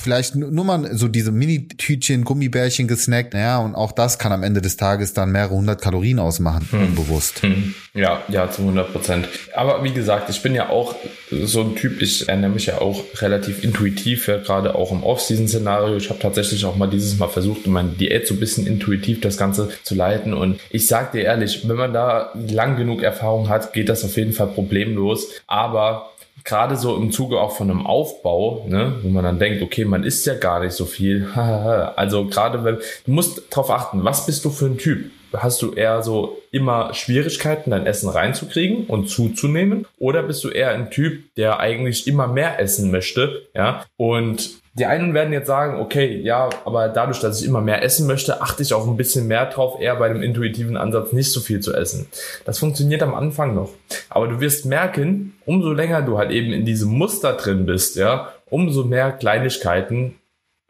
vielleicht 0.00 0.34
nur 0.34 0.64
mal 0.64 0.96
so 0.96 1.06
diese 1.06 1.30
Mini-Tütchen, 1.30 2.24
Gummibärchen 2.24 2.88
gesnackt, 2.88 3.34
ja, 3.34 3.58
und 3.58 3.76
auch 3.76 3.92
das 3.92 4.18
kann 4.18 4.32
am 4.32 4.42
Ende 4.42 4.60
des 4.60 4.76
Tages 4.76 5.12
dann 5.12 5.30
mehrere 5.30 5.54
hundert 5.54 5.80
Kalorien 5.80 6.18
ausmachen. 6.18 6.66
Hm 6.70 6.87
unbewusst. 6.88 7.42
Hm. 7.42 7.74
Ja, 7.94 8.22
ja, 8.28 8.50
zu 8.50 8.62
100 8.62 8.92
Prozent. 8.92 9.28
Aber 9.54 9.82
wie 9.84 9.92
gesagt, 9.92 10.30
ich 10.30 10.42
bin 10.42 10.54
ja 10.54 10.68
auch 10.68 10.94
so 11.30 11.60
ein 11.60 11.76
Typ, 11.76 12.00
ich 12.02 12.28
ernähre 12.28 12.52
mich 12.52 12.66
ja 12.66 12.80
auch 12.80 13.04
relativ 13.20 13.62
intuitiv, 13.62 14.28
ja, 14.28 14.38
gerade 14.38 14.74
auch 14.74 14.92
im 14.92 15.02
Off-Season-Szenario. 15.02 15.96
Ich 15.96 16.10
habe 16.10 16.18
tatsächlich 16.20 16.64
auch 16.64 16.76
mal 16.76 16.88
dieses 16.88 17.18
Mal 17.18 17.28
versucht, 17.28 17.66
meine 17.66 17.90
Diät 17.90 18.26
so 18.26 18.34
ein 18.34 18.40
bisschen 18.40 18.66
intuitiv 18.66 19.20
das 19.20 19.36
Ganze 19.36 19.70
zu 19.82 19.94
leiten. 19.94 20.34
Und 20.34 20.60
ich 20.70 20.86
sag 20.86 21.12
dir 21.12 21.22
ehrlich, 21.22 21.68
wenn 21.68 21.76
man 21.76 21.92
da 21.92 22.32
lang 22.34 22.76
genug 22.76 23.02
Erfahrung 23.02 23.48
hat, 23.48 23.72
geht 23.72 23.88
das 23.88 24.04
auf 24.04 24.16
jeden 24.16 24.32
Fall 24.32 24.48
problemlos. 24.48 25.28
Aber 25.46 26.10
gerade 26.44 26.76
so 26.76 26.96
im 26.96 27.12
Zuge 27.12 27.40
auch 27.40 27.56
von 27.56 27.70
einem 27.70 27.86
Aufbau, 27.86 28.64
ne, 28.68 28.94
wo 29.02 29.08
man 29.08 29.24
dann 29.24 29.38
denkt, 29.38 29.62
okay, 29.62 29.84
man 29.84 30.04
isst 30.04 30.26
ja 30.26 30.34
gar 30.34 30.60
nicht 30.60 30.74
so 30.74 30.84
viel. 30.84 31.28
also 31.34 32.26
gerade 32.26 32.64
wenn, 32.64 32.78
du 33.06 33.12
musst 33.12 33.42
darauf 33.50 33.70
achten, 33.70 34.04
was 34.04 34.26
bist 34.26 34.44
du 34.44 34.50
für 34.50 34.66
ein 34.66 34.78
Typ? 34.78 35.10
hast 35.36 35.62
du 35.62 35.72
eher 35.72 36.02
so 36.02 36.42
immer 36.50 36.94
Schwierigkeiten, 36.94 37.70
dein 37.70 37.86
Essen 37.86 38.08
reinzukriegen 38.08 38.86
und 38.86 39.08
zuzunehmen? 39.08 39.86
Oder 39.98 40.22
bist 40.22 40.42
du 40.44 40.48
eher 40.48 40.70
ein 40.70 40.90
Typ, 40.90 41.34
der 41.34 41.60
eigentlich 41.60 42.06
immer 42.06 42.26
mehr 42.26 42.58
essen 42.58 42.90
möchte, 42.90 43.46
ja? 43.54 43.84
Und 43.96 44.60
die 44.78 44.86
einen 44.86 45.14
werden 45.14 45.32
jetzt 45.32 45.46
sagen, 45.46 45.80
okay, 45.80 46.20
ja, 46.22 46.48
aber 46.64 46.88
dadurch, 46.88 47.20
dass 47.20 47.40
ich 47.40 47.46
immer 47.46 47.60
mehr 47.60 47.82
essen 47.82 48.06
möchte, 48.06 48.40
achte 48.40 48.62
ich 48.62 48.72
auch 48.74 48.86
ein 48.86 48.96
bisschen 48.96 49.26
mehr 49.26 49.46
drauf, 49.46 49.80
eher 49.80 49.96
bei 49.96 50.08
dem 50.08 50.22
intuitiven 50.22 50.76
Ansatz 50.76 51.12
nicht 51.12 51.32
so 51.32 51.40
viel 51.40 51.60
zu 51.60 51.74
essen. 51.74 52.06
Das 52.44 52.58
funktioniert 52.58 53.02
am 53.02 53.14
Anfang 53.14 53.54
noch. 53.54 53.70
Aber 54.08 54.28
du 54.28 54.40
wirst 54.40 54.66
merken, 54.66 55.34
umso 55.44 55.72
länger 55.72 56.02
du 56.02 56.18
halt 56.18 56.30
eben 56.30 56.52
in 56.52 56.64
diesem 56.64 56.90
Muster 56.90 57.34
drin 57.34 57.66
bist, 57.66 57.96
ja, 57.96 58.32
umso 58.50 58.84
mehr 58.84 59.12
Kleinigkeiten 59.12 60.14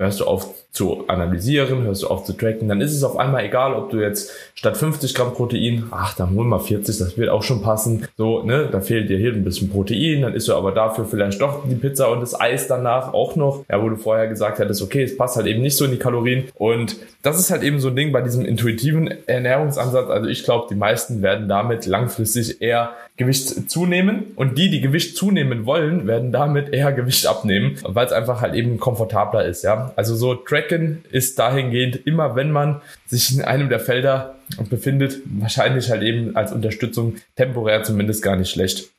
hörst 0.00 0.20
du 0.20 0.26
auf 0.26 0.54
zu 0.70 1.08
analysieren, 1.08 1.82
hörst 1.82 2.04
du 2.04 2.06
auf 2.06 2.24
zu 2.24 2.32
tracken, 2.32 2.68
dann 2.68 2.80
ist 2.80 2.94
es 2.94 3.02
auf 3.02 3.18
einmal 3.18 3.44
egal, 3.44 3.74
ob 3.74 3.90
du 3.90 3.98
jetzt 3.98 4.30
statt 4.54 4.76
50 4.76 5.12
Gramm 5.12 5.34
Protein, 5.34 5.88
ach, 5.90 6.14
dann 6.14 6.36
hol 6.36 6.44
mal 6.44 6.60
40, 6.60 6.98
das 6.98 7.18
wird 7.18 7.30
auch 7.30 7.42
schon 7.42 7.62
passen. 7.62 8.06
So, 8.16 8.44
ne, 8.44 8.68
da 8.70 8.80
fehlt 8.80 9.10
dir 9.10 9.18
hier 9.18 9.32
ein 9.32 9.42
bisschen 9.42 9.70
Protein, 9.70 10.22
dann 10.22 10.34
isst 10.34 10.46
du 10.46 10.54
aber 10.54 10.70
dafür 10.70 11.04
vielleicht 11.04 11.40
doch 11.40 11.68
die 11.68 11.74
Pizza 11.74 12.10
und 12.10 12.20
das 12.20 12.38
Eis 12.38 12.68
danach 12.68 13.12
auch 13.12 13.34
noch, 13.34 13.64
ja, 13.68 13.82
wo 13.82 13.88
du 13.88 13.96
vorher 13.96 14.28
gesagt 14.28 14.60
hättest, 14.60 14.82
okay, 14.82 15.02
es 15.02 15.16
passt 15.16 15.36
halt 15.36 15.48
eben 15.48 15.62
nicht 15.62 15.76
so 15.76 15.84
in 15.84 15.90
die 15.90 15.98
Kalorien. 15.98 16.44
Und 16.54 16.96
das 17.22 17.40
ist 17.40 17.50
halt 17.50 17.64
eben 17.64 17.80
so 17.80 17.88
ein 17.88 17.96
Ding 17.96 18.12
bei 18.12 18.20
diesem 18.20 18.44
intuitiven 18.44 19.12
Ernährungsansatz. 19.26 20.10
Also 20.10 20.28
ich 20.28 20.44
glaube, 20.44 20.68
die 20.70 20.76
meisten 20.76 21.22
werden 21.22 21.48
damit 21.48 21.86
langfristig 21.86 22.62
eher 22.62 22.92
Gewicht 23.18 23.68
zunehmen 23.68 24.32
und 24.36 24.56
die, 24.56 24.70
die 24.70 24.80
Gewicht 24.80 25.16
zunehmen 25.16 25.66
wollen, 25.66 26.06
werden 26.06 26.32
damit 26.32 26.72
eher 26.72 26.92
Gewicht 26.92 27.26
abnehmen, 27.26 27.76
weil 27.82 28.06
es 28.06 28.12
einfach 28.12 28.40
halt 28.40 28.54
eben 28.54 28.78
komfortabler 28.78 29.44
ist, 29.44 29.64
ja. 29.64 29.92
Also 29.96 30.14
so 30.14 30.34
Tracken 30.34 31.04
ist 31.10 31.38
dahingehend 31.38 32.06
immer, 32.06 32.36
wenn 32.36 32.52
man 32.52 32.80
sich 33.06 33.36
in 33.36 33.42
einem 33.42 33.68
der 33.68 33.80
Felder 33.80 34.36
befindet, 34.70 35.18
wahrscheinlich 35.24 35.90
halt 35.90 36.02
eben 36.02 36.36
als 36.36 36.52
Unterstützung 36.52 37.16
temporär 37.36 37.82
zumindest 37.82 38.22
gar 38.22 38.36
nicht 38.36 38.50
schlecht. 38.50 38.90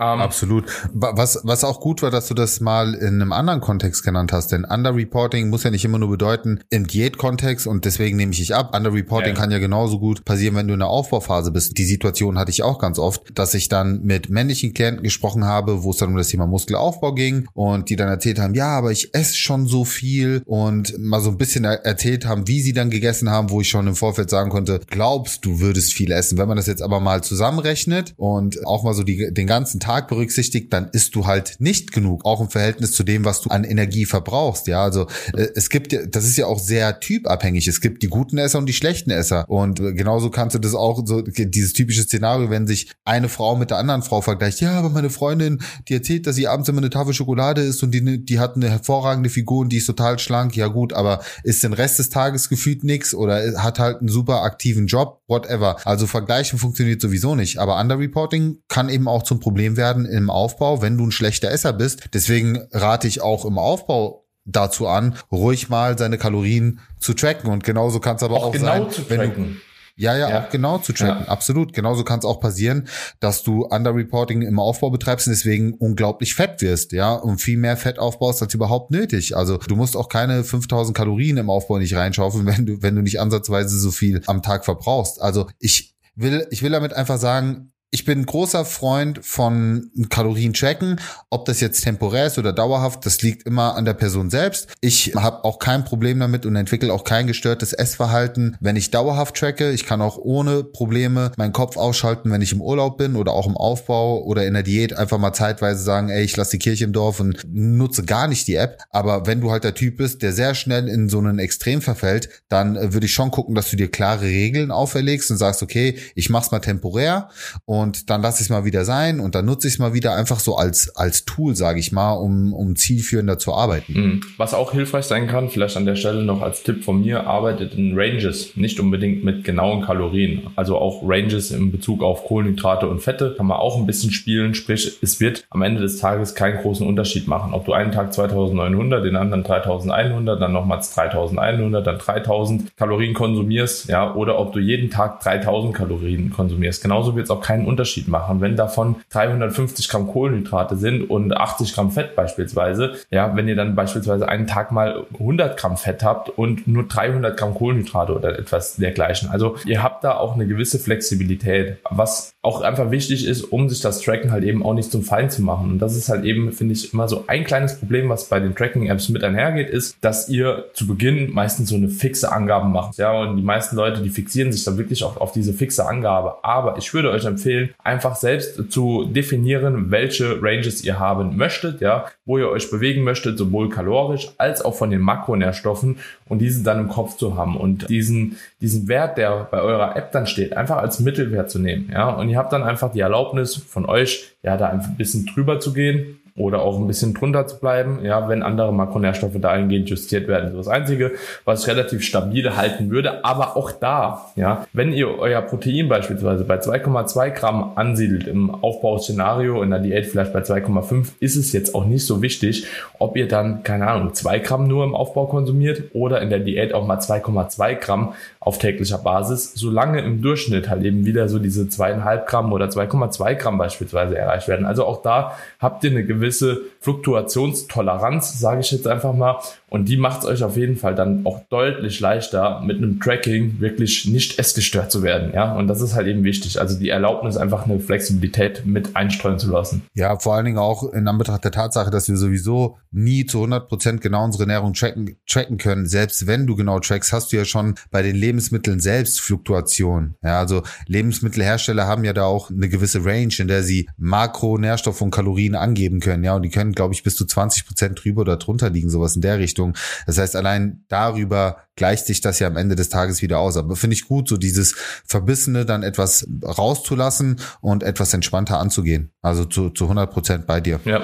Um, 0.00 0.22
Absolut. 0.22 0.64
Was, 0.94 1.40
was 1.42 1.62
auch 1.62 1.78
gut 1.78 2.00
war, 2.00 2.10
dass 2.10 2.26
du 2.26 2.32
das 2.32 2.60
mal 2.60 2.94
in 2.94 3.20
einem 3.20 3.32
anderen 3.32 3.60
Kontext 3.60 4.02
genannt 4.02 4.32
hast, 4.32 4.50
denn 4.50 4.64
Underreporting 4.64 5.50
muss 5.50 5.62
ja 5.62 5.70
nicht 5.70 5.84
immer 5.84 5.98
nur 5.98 6.08
bedeuten 6.08 6.60
im 6.70 6.86
Diätkontext 6.86 7.66
und 7.66 7.84
deswegen 7.84 8.16
nehme 8.16 8.32
ich 8.32 8.38
dich 8.38 8.54
ab. 8.54 8.74
Underreporting 8.74 9.34
ja. 9.34 9.38
kann 9.38 9.50
ja 9.50 9.58
genauso 9.58 9.98
gut 9.98 10.24
passieren, 10.24 10.54
wenn 10.54 10.68
du 10.68 10.72
in 10.72 10.80
der 10.80 10.88
Aufbauphase 10.88 11.50
bist. 11.50 11.76
Die 11.76 11.84
Situation 11.84 12.38
hatte 12.38 12.50
ich 12.50 12.62
auch 12.62 12.78
ganz 12.78 12.98
oft, 12.98 13.24
dass 13.34 13.52
ich 13.52 13.68
dann 13.68 14.00
mit 14.00 14.30
männlichen 14.30 14.72
Klienten 14.72 15.02
gesprochen 15.02 15.44
habe, 15.44 15.82
wo 15.82 15.90
es 15.90 15.98
dann 15.98 16.08
um 16.08 16.16
das 16.16 16.28
Thema 16.28 16.46
Muskelaufbau 16.46 17.12
ging 17.12 17.46
und 17.52 17.90
die 17.90 17.96
dann 17.96 18.08
erzählt 18.08 18.38
haben, 18.38 18.54
ja, 18.54 18.68
aber 18.68 18.92
ich 18.92 19.14
esse 19.14 19.36
schon 19.36 19.66
so 19.66 19.84
viel 19.84 20.40
und 20.46 20.98
mal 20.98 21.20
so 21.20 21.28
ein 21.28 21.36
bisschen 21.36 21.64
erzählt 21.64 22.24
haben, 22.24 22.48
wie 22.48 22.62
sie 22.62 22.72
dann 22.72 22.88
gegessen 22.88 23.28
haben, 23.28 23.50
wo 23.50 23.60
ich 23.60 23.68
schon 23.68 23.86
im 23.86 23.96
Vorfeld 23.96 24.30
sagen 24.30 24.48
konnte, 24.48 24.80
glaubst 24.88 25.44
du 25.44 25.60
würdest 25.60 25.92
viel 25.92 26.10
essen. 26.10 26.38
Wenn 26.38 26.48
man 26.48 26.56
das 26.56 26.68
jetzt 26.68 26.80
aber 26.80 27.00
mal 27.00 27.22
zusammenrechnet 27.22 28.14
und 28.16 28.66
auch 28.66 28.82
mal 28.82 28.94
so 28.94 29.02
die, 29.02 29.34
den 29.34 29.46
ganzen 29.46 29.78
Tag 29.78 29.89
Tag 29.90 30.06
berücksichtigt, 30.06 30.72
dann 30.72 30.88
isst 30.92 31.16
du 31.16 31.26
halt 31.26 31.56
nicht 31.58 31.90
genug, 31.90 32.24
auch 32.24 32.40
im 32.40 32.48
Verhältnis 32.48 32.92
zu 32.92 33.02
dem, 33.02 33.24
was 33.24 33.40
du 33.40 33.50
an 33.50 33.64
Energie 33.64 34.04
verbrauchst. 34.04 34.68
Ja, 34.68 34.84
also 34.84 35.08
äh, 35.34 35.48
es 35.56 35.68
gibt 35.68 35.92
das 36.14 36.24
ist 36.24 36.36
ja 36.36 36.46
auch 36.46 36.60
sehr 36.60 37.00
typabhängig. 37.00 37.66
Es 37.66 37.80
gibt 37.80 38.04
die 38.04 38.06
guten 38.06 38.38
Esser 38.38 38.58
und 38.58 38.66
die 38.66 38.72
schlechten 38.72 39.10
Esser. 39.10 39.44
Und 39.48 39.80
äh, 39.80 39.92
genauso 39.92 40.30
kannst 40.30 40.54
du 40.54 40.60
das 40.60 40.76
auch 40.76 41.02
so, 41.04 41.22
dieses 41.22 41.72
typische 41.72 42.04
Szenario, 42.04 42.50
wenn 42.50 42.68
sich 42.68 42.92
eine 43.04 43.28
Frau 43.28 43.56
mit 43.56 43.70
der 43.70 43.78
anderen 43.78 44.02
Frau 44.02 44.20
vergleicht, 44.20 44.60
ja, 44.60 44.78
aber 44.78 44.90
meine 44.90 45.10
Freundin, 45.10 45.60
die 45.88 45.94
erzählt, 45.94 46.28
dass 46.28 46.36
sie 46.36 46.46
abends 46.46 46.68
immer 46.68 46.78
eine 46.78 46.90
Tafel 46.90 47.12
Schokolade 47.12 47.62
isst 47.62 47.82
und 47.82 47.90
die, 47.90 48.24
die 48.24 48.38
hat 48.38 48.54
eine 48.54 48.70
hervorragende 48.70 49.28
Figur 49.28 49.62
und 49.62 49.70
die 49.70 49.78
ist 49.78 49.86
total 49.86 50.20
schlank. 50.20 50.54
Ja 50.54 50.68
gut, 50.68 50.92
aber 50.92 51.20
ist 51.42 51.64
den 51.64 51.72
Rest 51.72 51.98
des 51.98 52.10
Tages 52.10 52.48
gefühlt 52.48 52.84
nix 52.84 53.12
oder 53.12 53.60
hat 53.60 53.80
halt 53.80 53.98
einen 53.98 54.08
super 54.08 54.42
aktiven 54.42 54.86
Job, 54.86 55.20
whatever. 55.26 55.84
Also 55.84 56.06
vergleichen 56.06 56.60
funktioniert 56.60 57.00
sowieso 57.00 57.34
nicht. 57.34 57.58
Aber 57.58 57.80
Underreporting 57.80 58.58
kann 58.68 58.88
eben 58.88 59.08
auch 59.08 59.24
zum 59.24 59.40
Problem 59.40 59.76
werden 59.76 59.79
werden 59.80 60.06
im 60.06 60.30
Aufbau, 60.30 60.80
wenn 60.82 60.96
du 60.96 61.06
ein 61.06 61.10
schlechter 61.10 61.50
Esser 61.50 61.72
bist. 61.72 62.10
Deswegen 62.14 62.68
rate 62.70 63.08
ich 63.08 63.20
auch 63.20 63.44
im 63.44 63.58
Aufbau 63.58 64.26
dazu 64.44 64.86
an, 64.86 65.16
ruhig 65.32 65.68
mal 65.68 65.98
seine 65.98 66.18
Kalorien 66.18 66.78
zu 67.00 67.14
tracken. 67.14 67.50
Und 67.50 67.64
genauso 67.64 67.98
kann 67.98 68.16
es 68.16 68.22
aber 68.22 68.36
auch, 68.36 68.46
auch 68.46 68.52
genau 68.52 68.88
sein, 68.90 69.04
wenn 69.08 69.34
du 69.34 69.56
ja, 69.96 70.16
ja, 70.16 70.30
ja, 70.30 70.40
auch 70.40 70.48
genau 70.50 70.78
zu 70.78 70.94
tracken. 70.94 71.24
Ja. 71.24 71.28
Absolut. 71.28 71.74
Genauso 71.74 72.04
kann 72.04 72.20
es 72.20 72.24
auch 72.24 72.40
passieren, 72.40 72.88
dass 73.20 73.42
du 73.42 73.66
Underreporting 73.66 74.40
im 74.40 74.58
Aufbau 74.58 74.88
betreibst 74.88 75.26
und 75.26 75.32
deswegen 75.32 75.74
unglaublich 75.74 76.34
fett 76.34 76.62
wirst, 76.62 76.92
ja, 76.92 77.12
und 77.12 77.38
viel 77.38 77.58
mehr 77.58 77.76
Fett 77.76 77.98
aufbaust 77.98 78.40
als 78.40 78.54
überhaupt 78.54 78.92
nötig. 78.92 79.36
Also 79.36 79.58
du 79.58 79.76
musst 79.76 79.98
auch 79.98 80.08
keine 80.08 80.42
5000 80.42 80.96
Kalorien 80.96 81.36
im 81.36 81.50
Aufbau 81.50 81.78
nicht 81.78 81.94
reinschaufeln, 81.94 82.46
wenn 82.56 82.64
du, 82.64 82.82
wenn 82.82 82.96
du 82.96 83.02
nicht 83.02 83.20
ansatzweise 83.20 83.78
so 83.78 83.90
viel 83.90 84.22
am 84.26 84.42
Tag 84.42 84.64
verbrauchst. 84.64 85.20
Also 85.20 85.48
ich 85.58 85.94
will, 86.14 86.46
ich 86.50 86.62
will 86.62 86.70
damit 86.70 86.94
einfach 86.94 87.18
sagen, 87.18 87.69
ich 87.92 88.04
bin 88.04 88.24
großer 88.24 88.64
Freund 88.64 89.18
von 89.24 89.90
Kalorien 90.10 90.52
tracken, 90.52 91.00
ob 91.28 91.44
das 91.44 91.60
jetzt 91.60 91.82
temporär 91.82 92.26
ist 92.26 92.38
oder 92.38 92.52
dauerhaft, 92.52 93.04
das 93.04 93.20
liegt 93.22 93.46
immer 93.46 93.74
an 93.74 93.84
der 93.84 93.94
Person 93.94 94.30
selbst. 94.30 94.68
Ich 94.80 95.14
habe 95.16 95.44
auch 95.44 95.58
kein 95.58 95.84
Problem 95.84 96.20
damit 96.20 96.46
und 96.46 96.54
entwickle 96.54 96.92
auch 96.92 97.02
kein 97.02 97.26
gestörtes 97.26 97.72
Essverhalten, 97.72 98.56
wenn 98.60 98.76
ich 98.76 98.92
dauerhaft 98.92 99.36
tracke. 99.36 99.72
Ich 99.72 99.86
kann 99.86 100.02
auch 100.02 100.18
ohne 100.18 100.62
Probleme 100.62 101.32
meinen 101.36 101.52
Kopf 101.52 101.76
ausschalten, 101.76 102.30
wenn 102.30 102.42
ich 102.42 102.52
im 102.52 102.60
Urlaub 102.60 102.96
bin 102.96 103.16
oder 103.16 103.32
auch 103.32 103.48
im 103.48 103.56
Aufbau 103.56 104.22
oder 104.22 104.46
in 104.46 104.54
der 104.54 104.62
Diät 104.62 104.96
einfach 104.96 105.18
mal 105.18 105.32
zeitweise 105.32 105.82
sagen, 105.82 106.10
ey, 106.10 106.22
ich 106.22 106.36
lasse 106.36 106.52
die 106.52 106.58
Kirche 106.58 106.84
im 106.84 106.92
Dorf 106.92 107.18
und 107.18 107.44
nutze 107.48 108.04
gar 108.04 108.28
nicht 108.28 108.46
die 108.46 108.54
App. 108.54 108.78
Aber 108.90 109.26
wenn 109.26 109.40
du 109.40 109.50
halt 109.50 109.64
der 109.64 109.74
Typ 109.74 109.96
bist, 109.96 110.22
der 110.22 110.32
sehr 110.32 110.54
schnell 110.54 110.88
in 110.88 111.08
so 111.08 111.18
einen 111.18 111.40
Extrem 111.40 111.82
verfällt, 111.82 112.28
dann 112.48 112.76
äh, 112.76 112.92
würde 112.92 113.06
ich 113.06 113.12
schon 113.12 113.32
gucken, 113.32 113.56
dass 113.56 113.70
du 113.70 113.76
dir 113.76 113.90
klare 113.90 114.26
Regeln 114.26 114.70
auferlegst 114.70 115.30
und 115.32 115.38
sagst, 115.38 115.62
okay, 115.62 115.98
ich 116.14 116.30
mach's 116.30 116.52
mal 116.52 116.60
temporär 116.60 117.30
und 117.64 117.79
und 117.80 118.10
dann 118.10 118.22
lasse 118.22 118.40
ich 118.40 118.46
es 118.46 118.50
mal 118.50 118.64
wieder 118.64 118.84
sein 118.84 119.20
und 119.20 119.34
dann 119.34 119.44
nutze 119.44 119.68
ich 119.68 119.74
es 119.74 119.78
mal 119.78 119.94
wieder 119.94 120.14
einfach 120.14 120.40
so 120.40 120.56
als, 120.56 120.94
als 120.96 121.24
Tool, 121.24 121.54
sage 121.56 121.80
ich 121.80 121.92
mal, 121.92 122.12
um, 122.12 122.52
um 122.52 122.76
zielführender 122.76 123.38
zu 123.38 123.54
arbeiten. 123.54 123.92
Mhm. 123.92 124.20
Was 124.36 124.54
auch 124.54 124.72
hilfreich 124.72 125.06
sein 125.06 125.26
kann, 125.26 125.48
vielleicht 125.48 125.76
an 125.76 125.86
der 125.86 125.96
Stelle 125.96 126.22
noch 126.22 126.42
als 126.42 126.62
Tipp 126.62 126.84
von 126.84 127.00
mir, 127.00 127.26
arbeitet 127.26 127.74
in 127.74 127.98
Ranges, 127.98 128.56
nicht 128.56 128.80
unbedingt 128.80 129.24
mit 129.24 129.44
genauen 129.44 129.82
Kalorien. 129.82 130.48
Also 130.56 130.76
auch 130.76 131.02
Ranges 131.04 131.50
in 131.50 131.72
Bezug 131.72 132.02
auf 132.02 132.24
Kohlenhydrate 132.24 132.88
und 132.88 133.00
Fette 133.00 133.34
kann 133.36 133.46
man 133.46 133.58
auch 133.58 133.76
ein 133.76 133.86
bisschen 133.86 134.12
spielen, 134.12 134.54
sprich 134.54 134.98
es 135.02 135.20
wird 135.20 135.44
am 135.50 135.62
Ende 135.62 135.80
des 135.80 135.98
Tages 135.98 136.34
keinen 136.34 136.58
großen 136.58 136.86
Unterschied 136.86 137.26
machen, 137.26 137.52
ob 137.54 137.64
du 137.64 137.72
einen 137.72 137.92
Tag 137.92 138.12
2900, 138.12 139.04
den 139.04 139.16
anderen 139.16 139.44
3100, 139.44 140.40
dann 140.40 140.52
nochmals 140.52 140.94
3100, 140.94 141.86
dann 141.86 141.98
3000 141.98 142.76
Kalorien 142.76 143.14
konsumierst, 143.14 143.88
ja, 143.88 144.14
oder 144.14 144.38
ob 144.38 144.52
du 144.52 144.58
jeden 144.58 144.90
Tag 144.90 145.20
3000 145.20 145.74
Kalorien 145.74 146.30
konsumierst. 146.30 146.82
Genauso 146.82 147.16
wird 147.16 147.24
es 147.24 147.30
auch 147.30 147.40
keinen 147.40 147.66
Unterschied 147.70 148.08
machen. 148.08 148.40
Wenn 148.40 148.56
davon 148.56 148.96
350 149.10 149.88
Gramm 149.88 150.08
Kohlenhydrate 150.08 150.76
sind 150.76 151.08
und 151.08 151.36
80 151.36 151.74
Gramm 151.74 151.90
Fett 151.90 152.16
beispielsweise, 152.16 152.94
ja, 153.10 153.34
wenn 153.36 153.48
ihr 153.48 153.56
dann 153.56 153.74
beispielsweise 153.74 154.28
einen 154.28 154.46
Tag 154.46 154.72
mal 154.72 155.06
100 155.14 155.56
Gramm 155.56 155.76
Fett 155.76 156.02
habt 156.02 156.28
und 156.30 156.66
nur 156.66 156.88
300 156.88 157.36
Gramm 157.36 157.54
Kohlenhydrate 157.54 158.14
oder 158.14 158.38
etwas 158.38 158.76
dergleichen. 158.76 159.30
Also 159.30 159.56
ihr 159.64 159.82
habt 159.82 160.04
da 160.04 160.16
auch 160.16 160.34
eine 160.34 160.46
gewisse 160.46 160.78
Flexibilität. 160.78 161.78
Was 161.90 162.34
auch 162.42 162.62
einfach 162.62 162.90
wichtig 162.90 163.26
ist, 163.26 163.42
um 163.42 163.68
sich 163.68 163.80
das 163.80 164.00
Tracken 164.00 164.32
halt 164.32 164.44
eben 164.44 164.64
auch 164.64 164.72
nicht 164.72 164.90
zum 164.90 165.02
Feind 165.02 165.30
zu 165.30 165.42
machen. 165.42 165.72
Und 165.72 165.78
das 165.78 165.94
ist 165.94 166.08
halt 166.08 166.24
eben, 166.24 166.52
finde 166.52 166.72
ich, 166.72 166.94
immer 166.94 167.06
so 167.06 167.24
ein 167.26 167.44
kleines 167.44 167.78
Problem, 167.78 168.08
was 168.08 168.30
bei 168.30 168.40
den 168.40 168.54
Tracking-Apps 168.54 169.10
mit 169.10 169.22
einhergeht, 169.22 169.68
ist, 169.68 169.96
dass 170.00 170.30
ihr 170.30 170.64
zu 170.72 170.86
Beginn 170.86 171.32
meistens 171.32 171.68
so 171.68 171.76
eine 171.76 171.88
fixe 171.88 172.32
Angabe 172.32 172.66
macht. 172.66 172.96
Ja, 172.96 173.12
und 173.12 173.36
die 173.36 173.42
meisten 173.42 173.76
Leute, 173.76 174.00
die 174.00 174.08
fixieren 174.08 174.52
sich 174.52 174.64
dann 174.64 174.78
wirklich 174.78 175.04
auch 175.04 175.18
auf 175.18 175.32
diese 175.32 175.52
fixe 175.52 175.86
Angabe. 175.86 176.36
Aber 176.42 176.78
ich 176.78 176.94
würde 176.94 177.10
euch 177.10 177.26
empfehlen, 177.26 177.74
einfach 177.84 178.16
selbst 178.16 178.70
zu 178.70 179.04
definieren, 179.04 179.90
welche 179.90 180.42
Ranges 180.42 180.82
ihr 180.82 180.98
haben 180.98 181.36
möchtet, 181.36 181.82
ja, 181.82 182.06
wo 182.24 182.38
ihr 182.38 182.48
euch 182.48 182.70
bewegen 182.70 183.02
möchtet, 183.02 183.36
sowohl 183.36 183.68
kalorisch 183.68 184.30
als 184.38 184.64
auch 184.64 184.74
von 184.74 184.90
den 184.90 185.00
Makronährstoffen 185.00 185.98
und 186.30 186.38
diese 186.38 186.62
dann 186.62 186.78
im 186.78 186.88
Kopf 186.88 187.16
zu 187.16 187.36
haben 187.36 187.56
und 187.56 187.90
diesen, 187.90 188.36
diesen 188.60 188.88
Wert, 188.88 189.18
der 189.18 189.48
bei 189.50 189.60
eurer 189.60 189.96
App 189.96 190.12
dann 190.12 190.26
steht, 190.26 190.56
einfach 190.56 190.78
als 190.78 191.00
Mittelwert 191.00 191.50
zu 191.50 191.58
nehmen, 191.58 191.90
ja, 191.92 192.08
und 192.08 192.30
ihr 192.30 192.38
habt 192.38 192.52
dann 192.52 192.62
einfach 192.62 192.92
die 192.92 193.00
Erlaubnis 193.00 193.56
von 193.56 193.84
euch, 193.84 194.36
ja, 194.42 194.56
da 194.56 194.68
ein 194.68 194.96
bisschen 194.96 195.26
drüber 195.26 195.60
zu 195.60 195.74
gehen 195.74 196.20
oder 196.40 196.62
auch 196.62 196.78
ein 196.78 196.86
bisschen 196.86 197.14
drunter 197.14 197.46
zu 197.46 197.60
bleiben, 197.60 198.00
ja, 198.02 198.28
wenn 198.28 198.42
andere 198.42 198.72
Makronährstoffe 198.72 199.38
dahingehend 199.40 199.90
justiert 199.90 200.26
werden. 200.26 200.56
Das, 200.56 200.66
das 200.66 200.74
Einzige, 200.74 201.12
was 201.44 201.68
relativ 201.68 202.02
stabil 202.02 202.56
halten 202.56 202.90
würde, 202.90 203.24
aber 203.24 203.56
auch 203.56 203.70
da, 203.72 204.26
ja, 204.36 204.66
wenn 204.72 204.92
ihr 204.92 205.18
euer 205.18 205.42
Protein 205.42 205.88
beispielsweise 205.88 206.44
bei 206.44 206.56
2,2 206.56 207.30
Gramm 207.30 207.72
ansiedelt 207.76 208.26
im 208.26 208.50
Aufbauszenario, 208.50 209.62
in 209.62 209.70
der 209.70 209.80
Diät 209.80 210.06
vielleicht 210.06 210.32
bei 210.32 210.40
2,5, 210.40 211.12
ist 211.20 211.36
es 211.36 211.52
jetzt 211.52 211.74
auch 211.74 211.84
nicht 211.84 212.06
so 212.06 212.22
wichtig, 212.22 212.66
ob 212.98 213.16
ihr 213.16 213.28
dann, 213.28 213.62
keine 213.62 213.88
Ahnung, 213.88 214.14
2 214.14 214.38
Gramm 214.38 214.66
nur 214.66 214.84
im 214.84 214.94
Aufbau 214.94 215.26
konsumiert 215.26 215.90
oder 215.92 216.22
in 216.22 216.30
der 216.30 216.40
Diät 216.40 216.72
auch 216.72 216.86
mal 216.86 216.98
2,2 216.98 217.74
Gramm 217.74 218.14
auf 218.42 218.56
täglicher 218.56 218.96
Basis, 218.96 219.52
solange 219.54 220.00
im 220.00 220.22
Durchschnitt 220.22 220.70
halt 220.70 220.82
eben 220.82 221.04
wieder 221.04 221.28
so 221.28 221.38
diese 221.38 221.64
2,5 221.64 222.24
Gramm 222.24 222.52
oder 222.54 222.66
2,2 222.66 223.34
Gramm 223.34 223.58
beispielsweise 223.58 224.16
erreicht 224.16 224.48
werden. 224.48 224.64
Also 224.64 224.86
auch 224.86 225.02
da 225.02 225.36
habt 225.58 225.84
ihr 225.84 225.90
eine 225.90 226.06
gewisse 226.06 226.62
Fluktuationstoleranz, 226.80 228.40
sage 228.40 228.60
ich 228.60 228.72
jetzt 228.72 228.88
einfach 228.88 229.12
mal. 229.12 229.40
Und 229.70 229.88
die 229.88 229.96
macht 229.96 230.20
es 230.20 230.26
euch 230.26 230.42
auf 230.42 230.56
jeden 230.56 230.76
Fall 230.76 230.94
dann 230.94 231.24
auch 231.24 231.40
deutlich 231.48 232.00
leichter, 232.00 232.60
mit 232.60 232.78
einem 232.78 233.00
Tracking 233.00 233.60
wirklich 233.60 234.06
nicht 234.06 234.38
essgestört 234.38 234.90
zu 234.90 235.02
werden. 235.02 235.30
Ja, 235.32 235.54
und 235.54 235.68
das 235.68 235.80
ist 235.80 235.94
halt 235.94 236.08
eben 236.08 236.24
wichtig. 236.24 236.60
Also 236.60 236.78
die 236.78 236.88
Erlaubnis, 236.88 237.36
einfach 237.36 237.66
eine 237.66 237.78
Flexibilität 237.78 238.66
mit 238.66 238.96
einstreuen 238.96 239.38
zu 239.38 239.50
lassen. 239.50 239.82
Ja, 239.94 240.18
vor 240.18 240.34
allen 240.34 240.44
Dingen 240.44 240.58
auch 240.58 240.92
in 240.92 241.06
Anbetracht 241.06 241.44
der 241.44 241.52
Tatsache, 241.52 241.90
dass 241.90 242.08
wir 242.08 242.16
sowieso 242.16 242.78
nie 242.90 243.26
zu 243.26 243.38
100 243.38 243.68
Prozent 243.68 244.00
genau 244.00 244.24
unsere 244.24 244.42
Ernährung 244.42 244.74
tracken, 244.74 245.16
tracken 245.28 245.56
können. 245.56 245.86
Selbst 245.86 246.26
wenn 246.26 246.46
du 246.48 246.56
genau 246.56 246.80
trackst, 246.80 247.12
hast 247.12 247.32
du 247.32 247.36
ja 247.36 247.44
schon 247.44 247.76
bei 247.92 248.02
den 248.02 248.16
Lebensmitteln 248.16 248.80
selbst 248.80 249.20
Fluktuation. 249.20 250.16
Ja, 250.22 250.40
also 250.40 250.62
Lebensmittelhersteller 250.86 251.86
haben 251.86 252.04
ja 252.04 252.12
da 252.12 252.24
auch 252.24 252.50
eine 252.50 252.68
gewisse 252.68 253.04
Range, 253.04 253.32
in 253.38 253.46
der 253.46 253.62
sie 253.62 253.88
Makro, 253.96 254.58
Nährstoff 254.58 255.00
und 255.00 255.12
Kalorien 255.12 255.54
angeben 255.54 256.00
können. 256.00 256.24
Ja, 256.24 256.34
und 256.34 256.42
die 256.42 256.50
können, 256.50 256.72
glaube 256.72 256.94
ich, 256.94 257.04
bis 257.04 257.14
zu 257.14 257.24
20 257.24 257.66
Prozent 257.66 258.04
drüber 258.04 258.22
oder 258.22 258.36
drunter 258.36 258.70
liegen, 258.70 258.90
sowas 258.90 259.14
in 259.14 259.22
der 259.22 259.38
Richtung. 259.38 259.59
Richtung. 259.60 259.74
Das 260.06 260.18
heißt, 260.18 260.36
allein 260.36 260.84
darüber 260.88 261.58
gleicht 261.76 262.06
sich 262.06 262.20
das 262.20 262.38
ja 262.40 262.46
am 262.46 262.56
Ende 262.56 262.76
des 262.76 262.88
Tages 262.88 263.22
wieder 263.22 263.38
aus. 263.38 263.56
Aber 263.56 263.76
finde 263.76 263.94
ich 263.94 264.06
gut, 264.06 264.28
so 264.28 264.36
dieses 264.36 264.74
Verbissene 265.06 265.64
dann 265.64 265.82
etwas 265.82 266.26
rauszulassen 266.44 267.40
und 267.60 267.82
etwas 267.82 268.12
entspannter 268.12 268.58
anzugehen. 268.58 269.12
Also 269.22 269.44
zu, 269.44 269.70
zu 269.70 269.84
100 269.84 270.10
Prozent 270.10 270.46
bei 270.46 270.60
dir. 270.60 270.80
Ja. 270.84 271.02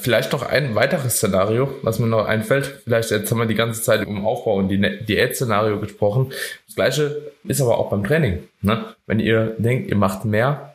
Vielleicht 0.00 0.30
noch 0.30 0.44
ein 0.44 0.76
weiteres 0.76 1.16
Szenario, 1.16 1.74
was 1.82 1.98
mir 1.98 2.06
noch 2.06 2.24
einfällt. 2.24 2.82
Vielleicht 2.84 3.10
jetzt 3.10 3.28
haben 3.32 3.38
wir 3.38 3.46
die 3.46 3.56
ganze 3.56 3.82
Zeit 3.82 4.06
um 4.06 4.24
Aufbau 4.24 4.54
und 4.54 4.68
die 4.68 4.78
Diät-Szenario 4.78 5.80
gesprochen. 5.80 6.32
Das 6.66 6.76
gleiche 6.76 7.32
ist 7.42 7.60
aber 7.60 7.78
auch 7.78 7.90
beim 7.90 8.04
Training. 8.04 8.44
Ne? 8.60 8.84
Wenn 9.06 9.18
ihr 9.18 9.56
denkt, 9.58 9.90
ihr 9.90 9.96
macht 9.96 10.24
mehr, 10.24 10.71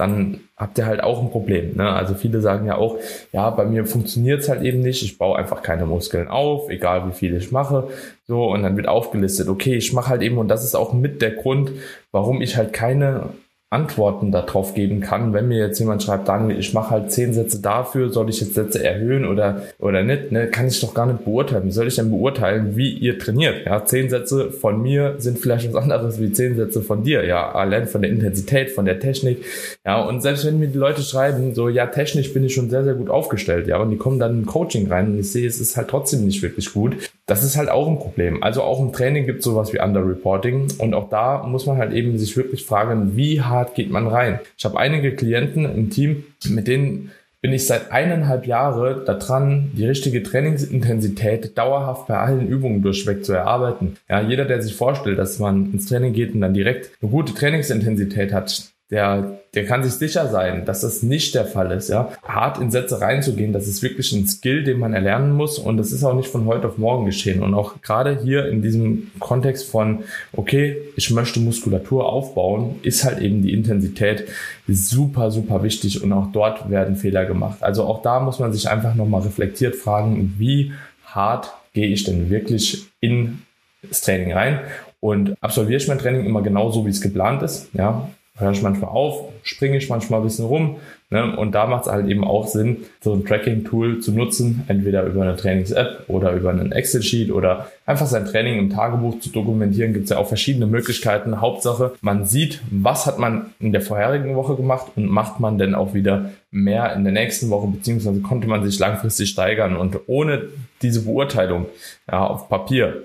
dann 0.00 0.40
habt 0.56 0.78
ihr 0.78 0.86
halt 0.86 1.02
auch 1.02 1.22
ein 1.22 1.30
Problem. 1.30 1.76
Ne? 1.76 1.88
Also 1.88 2.14
viele 2.14 2.40
sagen 2.40 2.66
ja 2.66 2.76
auch, 2.76 2.96
ja, 3.32 3.50
bei 3.50 3.64
mir 3.64 3.86
funktioniert 3.86 4.40
es 4.40 4.48
halt 4.48 4.62
eben 4.62 4.80
nicht, 4.80 5.02
ich 5.02 5.18
baue 5.18 5.38
einfach 5.38 5.62
keine 5.62 5.86
Muskeln 5.86 6.28
auf, 6.28 6.70
egal 6.70 7.06
wie 7.06 7.12
viel 7.12 7.36
ich 7.36 7.52
mache. 7.52 7.88
So, 8.26 8.50
und 8.50 8.62
dann 8.62 8.76
wird 8.76 8.88
aufgelistet, 8.88 9.48
okay, 9.48 9.74
ich 9.74 9.92
mache 9.92 10.08
halt 10.08 10.22
eben, 10.22 10.38
und 10.38 10.48
das 10.48 10.64
ist 10.64 10.74
auch 10.74 10.92
mit 10.92 11.22
der 11.22 11.32
Grund, 11.32 11.72
warum 12.12 12.42
ich 12.42 12.56
halt 12.56 12.72
keine 12.72 13.30
Antworten 13.72 14.32
darauf 14.32 14.74
geben 14.74 15.00
kann, 15.00 15.32
wenn 15.32 15.46
mir 15.46 15.58
jetzt 15.58 15.78
jemand 15.78 16.02
schreibt, 16.02 16.26
Daniel, 16.26 16.58
ich 16.58 16.74
mache 16.74 16.90
halt 16.90 17.12
zehn 17.12 17.32
Sätze 17.32 17.62
dafür, 17.62 18.10
soll 18.10 18.28
ich 18.28 18.40
jetzt 18.40 18.54
Sätze 18.54 18.82
erhöhen 18.82 19.24
oder 19.24 19.62
oder 19.78 20.02
nicht, 20.02 20.32
ne, 20.32 20.48
kann 20.48 20.66
ich 20.66 20.80
doch 20.80 20.92
gar 20.92 21.06
nicht 21.06 21.24
beurteilen. 21.24 21.66
Wie 21.66 21.70
soll 21.70 21.86
ich 21.86 21.94
denn 21.94 22.10
beurteilen, 22.10 22.74
wie 22.74 22.90
ihr 22.90 23.16
trainiert? 23.20 23.64
Ja, 23.66 23.84
zehn 23.84 24.10
Sätze 24.10 24.50
von 24.50 24.82
mir 24.82 25.14
sind 25.18 25.38
vielleicht 25.38 25.72
was 25.72 25.84
anderes 25.84 26.20
wie 26.20 26.32
zehn 26.32 26.56
Sätze 26.56 26.82
von 26.82 27.04
dir. 27.04 27.24
Ja, 27.24 27.52
allein 27.52 27.86
von 27.86 28.02
der 28.02 28.10
Intensität, 28.10 28.72
von 28.72 28.86
der 28.86 28.98
Technik. 28.98 29.44
Ja, 29.90 30.02
und 30.02 30.20
selbst 30.20 30.46
wenn 30.46 30.60
mir 30.60 30.68
die 30.68 30.78
Leute 30.78 31.02
schreiben, 31.02 31.52
so 31.52 31.68
ja, 31.68 31.84
technisch 31.86 32.32
bin 32.32 32.44
ich 32.44 32.54
schon 32.54 32.70
sehr 32.70 32.84
sehr 32.84 32.94
gut 32.94 33.10
aufgestellt, 33.10 33.66
ja, 33.66 33.78
und 33.78 33.90
die 33.90 33.96
kommen 33.96 34.20
dann 34.20 34.38
im 34.38 34.46
Coaching 34.46 34.86
rein 34.86 35.08
und 35.08 35.18
ich 35.18 35.32
sehe, 35.32 35.48
es 35.48 35.60
ist 35.60 35.76
halt 35.76 35.88
trotzdem 35.88 36.24
nicht 36.24 36.42
wirklich 36.42 36.72
gut. 36.72 37.10
Das 37.26 37.42
ist 37.42 37.56
halt 37.56 37.70
auch 37.70 37.88
ein 37.88 37.98
Problem. 37.98 38.40
Also 38.40 38.62
auch 38.62 38.78
im 38.78 38.92
Training 38.92 39.26
gibt 39.26 39.40
es 39.40 39.46
sowas 39.46 39.72
wie 39.72 39.80
Underreporting 39.80 40.68
und 40.78 40.94
auch 40.94 41.10
da 41.10 41.42
muss 41.44 41.66
man 41.66 41.78
halt 41.78 41.92
eben 41.92 42.16
sich 42.18 42.36
wirklich 42.36 42.64
fragen, 42.66 43.16
wie 43.16 43.40
hart 43.40 43.74
geht 43.74 43.90
man 43.90 44.06
rein. 44.06 44.38
Ich 44.56 44.64
habe 44.64 44.78
einige 44.78 45.16
Klienten 45.16 45.64
im 45.64 45.90
Team, 45.90 46.22
mit 46.48 46.68
denen 46.68 47.10
bin 47.40 47.52
ich 47.52 47.66
seit 47.66 47.90
eineinhalb 47.90 48.46
Jahre 48.46 49.04
daran, 49.04 49.72
die 49.74 49.86
richtige 49.86 50.22
Trainingsintensität 50.22 51.58
dauerhaft 51.58 52.06
bei 52.06 52.16
allen 52.16 52.46
Übungen 52.46 52.82
durchweg 52.82 53.24
zu 53.24 53.32
erarbeiten. 53.32 53.96
Ja, 54.08 54.20
jeder, 54.20 54.44
der 54.44 54.62
sich 54.62 54.76
vorstellt, 54.76 55.18
dass 55.18 55.40
man 55.40 55.72
ins 55.72 55.86
Training 55.86 56.12
geht 56.12 56.32
und 56.32 56.42
dann 56.42 56.54
direkt 56.54 56.92
eine 57.02 57.10
gute 57.10 57.34
Trainingsintensität 57.34 58.32
hat, 58.32 58.70
der, 58.90 59.38
der 59.54 59.66
kann 59.66 59.84
sich 59.84 59.92
sicher 59.92 60.28
sein, 60.28 60.64
dass 60.64 60.80
das 60.80 61.02
nicht 61.02 61.34
der 61.36 61.44
Fall 61.44 61.70
ist. 61.70 61.88
Ja, 61.88 62.10
hart 62.24 62.58
in 62.58 62.72
Sätze 62.72 63.00
reinzugehen, 63.00 63.52
das 63.52 63.68
ist 63.68 63.82
wirklich 63.82 64.10
ein 64.12 64.26
Skill, 64.26 64.64
den 64.64 64.80
man 64.80 64.94
erlernen 64.94 65.32
muss 65.32 65.58
und 65.58 65.76
das 65.76 65.92
ist 65.92 66.02
auch 66.02 66.14
nicht 66.14 66.28
von 66.28 66.46
heute 66.46 66.66
auf 66.66 66.78
morgen 66.78 67.06
geschehen. 67.06 67.42
Und 67.42 67.54
auch 67.54 67.80
gerade 67.82 68.20
hier 68.20 68.48
in 68.48 68.62
diesem 68.62 69.12
Kontext 69.20 69.70
von, 69.70 70.00
okay, 70.32 70.76
ich 70.96 71.10
möchte 71.10 71.38
Muskulatur 71.38 72.06
aufbauen, 72.06 72.80
ist 72.82 73.04
halt 73.04 73.20
eben 73.20 73.42
die 73.42 73.54
Intensität 73.54 74.26
super, 74.66 75.30
super 75.30 75.62
wichtig 75.62 76.02
und 76.02 76.12
auch 76.12 76.32
dort 76.32 76.68
werden 76.68 76.96
Fehler 76.96 77.24
gemacht. 77.26 77.62
Also 77.62 77.84
auch 77.84 78.02
da 78.02 78.18
muss 78.18 78.40
man 78.40 78.52
sich 78.52 78.68
einfach 78.68 78.96
nochmal 78.96 79.22
reflektiert 79.22 79.76
fragen, 79.76 80.34
wie 80.38 80.72
hart 81.04 81.52
gehe 81.74 81.86
ich 81.86 82.02
denn 82.02 82.28
wirklich 82.28 82.86
in 83.00 83.42
das 83.88 84.00
Training 84.00 84.32
rein 84.32 84.60
und 84.98 85.34
absolviere 85.40 85.80
ich 85.80 85.88
mein 85.88 85.98
Training 85.98 86.26
immer 86.26 86.42
genauso, 86.42 86.84
wie 86.84 86.90
es 86.90 87.00
geplant 87.00 87.42
ist. 87.42 87.68
Ja, 87.72 88.10
höre 88.40 88.52
ich 88.52 88.62
manchmal 88.62 88.90
auf, 88.90 89.28
springe 89.42 89.76
ich 89.76 89.88
manchmal 89.88 90.20
ein 90.20 90.24
bisschen 90.24 90.46
rum. 90.46 90.76
Ne? 91.10 91.36
Und 91.36 91.52
da 91.56 91.66
macht 91.66 91.86
es 91.86 91.92
halt 91.92 92.08
eben 92.08 92.24
auch 92.24 92.46
Sinn, 92.46 92.78
so 93.00 93.12
ein 93.12 93.24
Tracking-Tool 93.24 93.98
zu 94.00 94.12
nutzen, 94.12 94.64
entweder 94.68 95.04
über 95.04 95.22
eine 95.22 95.36
Trainings-App 95.36 96.04
oder 96.08 96.32
über 96.32 96.50
einen 96.50 96.70
Excel-Sheet 96.70 97.32
oder 97.32 97.70
einfach 97.84 98.06
sein 98.06 98.26
Training 98.26 98.58
im 98.58 98.70
Tagebuch 98.70 99.18
zu 99.18 99.30
dokumentieren. 99.30 99.92
Gibt 99.92 100.04
es 100.04 100.10
ja 100.10 100.18
auch 100.18 100.28
verschiedene 100.28 100.66
Möglichkeiten. 100.66 101.40
Hauptsache, 101.40 101.92
man 102.00 102.24
sieht, 102.26 102.60
was 102.70 103.06
hat 103.06 103.18
man 103.18 103.46
in 103.58 103.72
der 103.72 103.80
vorherigen 103.80 104.36
Woche 104.36 104.54
gemacht 104.54 104.92
und 104.94 105.06
macht 105.06 105.40
man 105.40 105.58
denn 105.58 105.74
auch 105.74 105.94
wieder 105.94 106.30
mehr 106.52 106.94
in 106.94 107.02
der 107.04 107.12
nächsten 107.12 107.50
Woche, 107.50 107.66
beziehungsweise 107.66 108.20
konnte 108.20 108.46
man 108.48 108.64
sich 108.64 108.78
langfristig 108.78 109.30
steigern. 109.30 109.76
Und 109.76 109.98
ohne 110.06 110.48
diese 110.82 111.04
Beurteilung 111.04 111.66
ja, 112.10 112.24
auf 112.24 112.48
Papier 112.48 113.02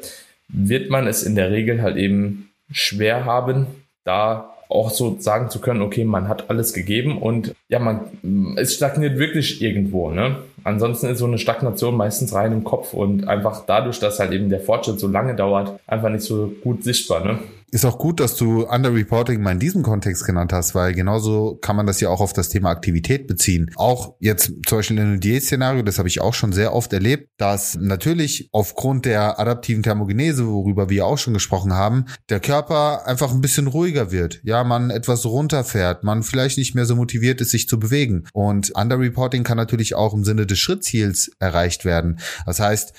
wird 0.48 0.92
man 0.92 1.08
es 1.08 1.24
in 1.24 1.36
der 1.36 1.50
Regel 1.50 1.82
halt 1.82 1.98
eben 1.98 2.50
schwer 2.72 3.26
haben, 3.26 3.68
da 4.04 4.55
auch 4.70 4.90
so 4.90 5.18
sagen 5.20 5.50
zu 5.50 5.60
können, 5.60 5.82
okay, 5.82 6.06
man 6.06 6.28
hat 6.28 6.50
alles 6.50 6.74
gegeben 6.74 7.18
und 7.18 7.56
ja, 7.70 7.80
man, 7.80 8.56
es 8.58 8.76
stagniert 8.76 9.18
wirklich 9.18 9.62
irgendwo, 9.62 10.12
ne? 10.12 10.38
Ansonsten 10.64 11.08
ist 11.08 11.20
so 11.20 11.26
eine 11.26 11.38
Stagnation 11.38 11.96
meistens 11.96 12.34
rein 12.34 12.52
im 12.52 12.64
Kopf 12.64 12.94
und 12.94 13.28
einfach 13.28 13.66
dadurch, 13.68 14.00
dass 14.00 14.20
halt 14.20 14.32
eben 14.32 14.50
der 14.50 14.60
Fortschritt 14.60 15.00
so 15.00 15.08
lange 15.08 15.36
dauert, 15.36 15.80
einfach 15.86 16.10
nicht 16.10 16.24
so 16.24 16.52
gut 16.64 16.84
sichtbar, 16.84 17.24
ne? 17.24 17.40
Ist 17.72 17.84
auch 17.84 17.98
gut, 17.98 18.20
dass 18.20 18.36
du 18.36 18.64
Underreporting 18.64 19.42
mal 19.42 19.52
in 19.52 19.60
diesem 19.60 19.84
Kontext 19.84 20.26
genannt 20.26 20.54
hast, 20.54 20.76
weil 20.76 20.94
genauso 20.94 21.56
kann 21.56 21.76
man 21.76 21.86
das 21.86 22.00
ja 22.00 22.10
auch 22.10 22.22
auf 22.22 22.32
das 22.32 22.50
Thema 22.50 22.70
Aktivität 22.70 23.28
beziehen. 23.28 23.72
Auch 23.76 24.16
jetzt 24.20 24.54
zum 24.68 24.78
Beispiel 24.78 24.98
in 24.98 25.04
einem 25.04 25.20
Diät-Szenario, 25.20 25.82
das 25.82 25.98
habe 25.98 26.08
ich 26.08 26.22
auch 26.22 26.34
schon 26.34 26.54
sehr 26.54 26.74
oft 26.74 26.94
erlebt, 26.94 27.30
dass 27.38 27.76
natürlich 27.76 28.50
aufgrund 28.52 29.06
der 29.06 29.40
adaptiven 29.40 29.84
Thermogenese, 29.84 30.48
worüber 30.48 30.90
wir 30.90 31.06
auch 31.06 31.18
schon 31.18 31.34
gesprochen 31.34 31.74
haben, 31.74 32.06
der 32.30 32.40
Körper 32.40 33.08
einfach 33.08 33.34
ein 33.34 33.42
bisschen 33.42 33.68
ruhiger 33.68 34.12
wird. 34.12 34.42
Ja, 34.44 34.64
man 34.64 34.90
etwas 34.92 35.26
runterfährt, 35.26 36.04
man 36.04 36.24
vielleicht 36.24 36.58
nicht 36.58 36.76
mehr 36.76 36.86
so 36.86 36.96
motiviert 36.96 37.42
ist, 37.42 37.52
sich 37.52 37.68
zu 37.68 37.80
bewegen. 37.80 38.26
Und 38.32 38.72
Underreporting 38.76 39.44
kann 39.44 39.58
natürlich 39.58 39.96
auch 39.96 40.14
im 40.14 40.24
Sinne 40.24 40.46
des 40.46 40.60
Schrittziels 40.60 41.32
erreicht 41.40 41.84
werden. 41.84 42.20
Das 42.46 42.60
heißt, 42.60 42.94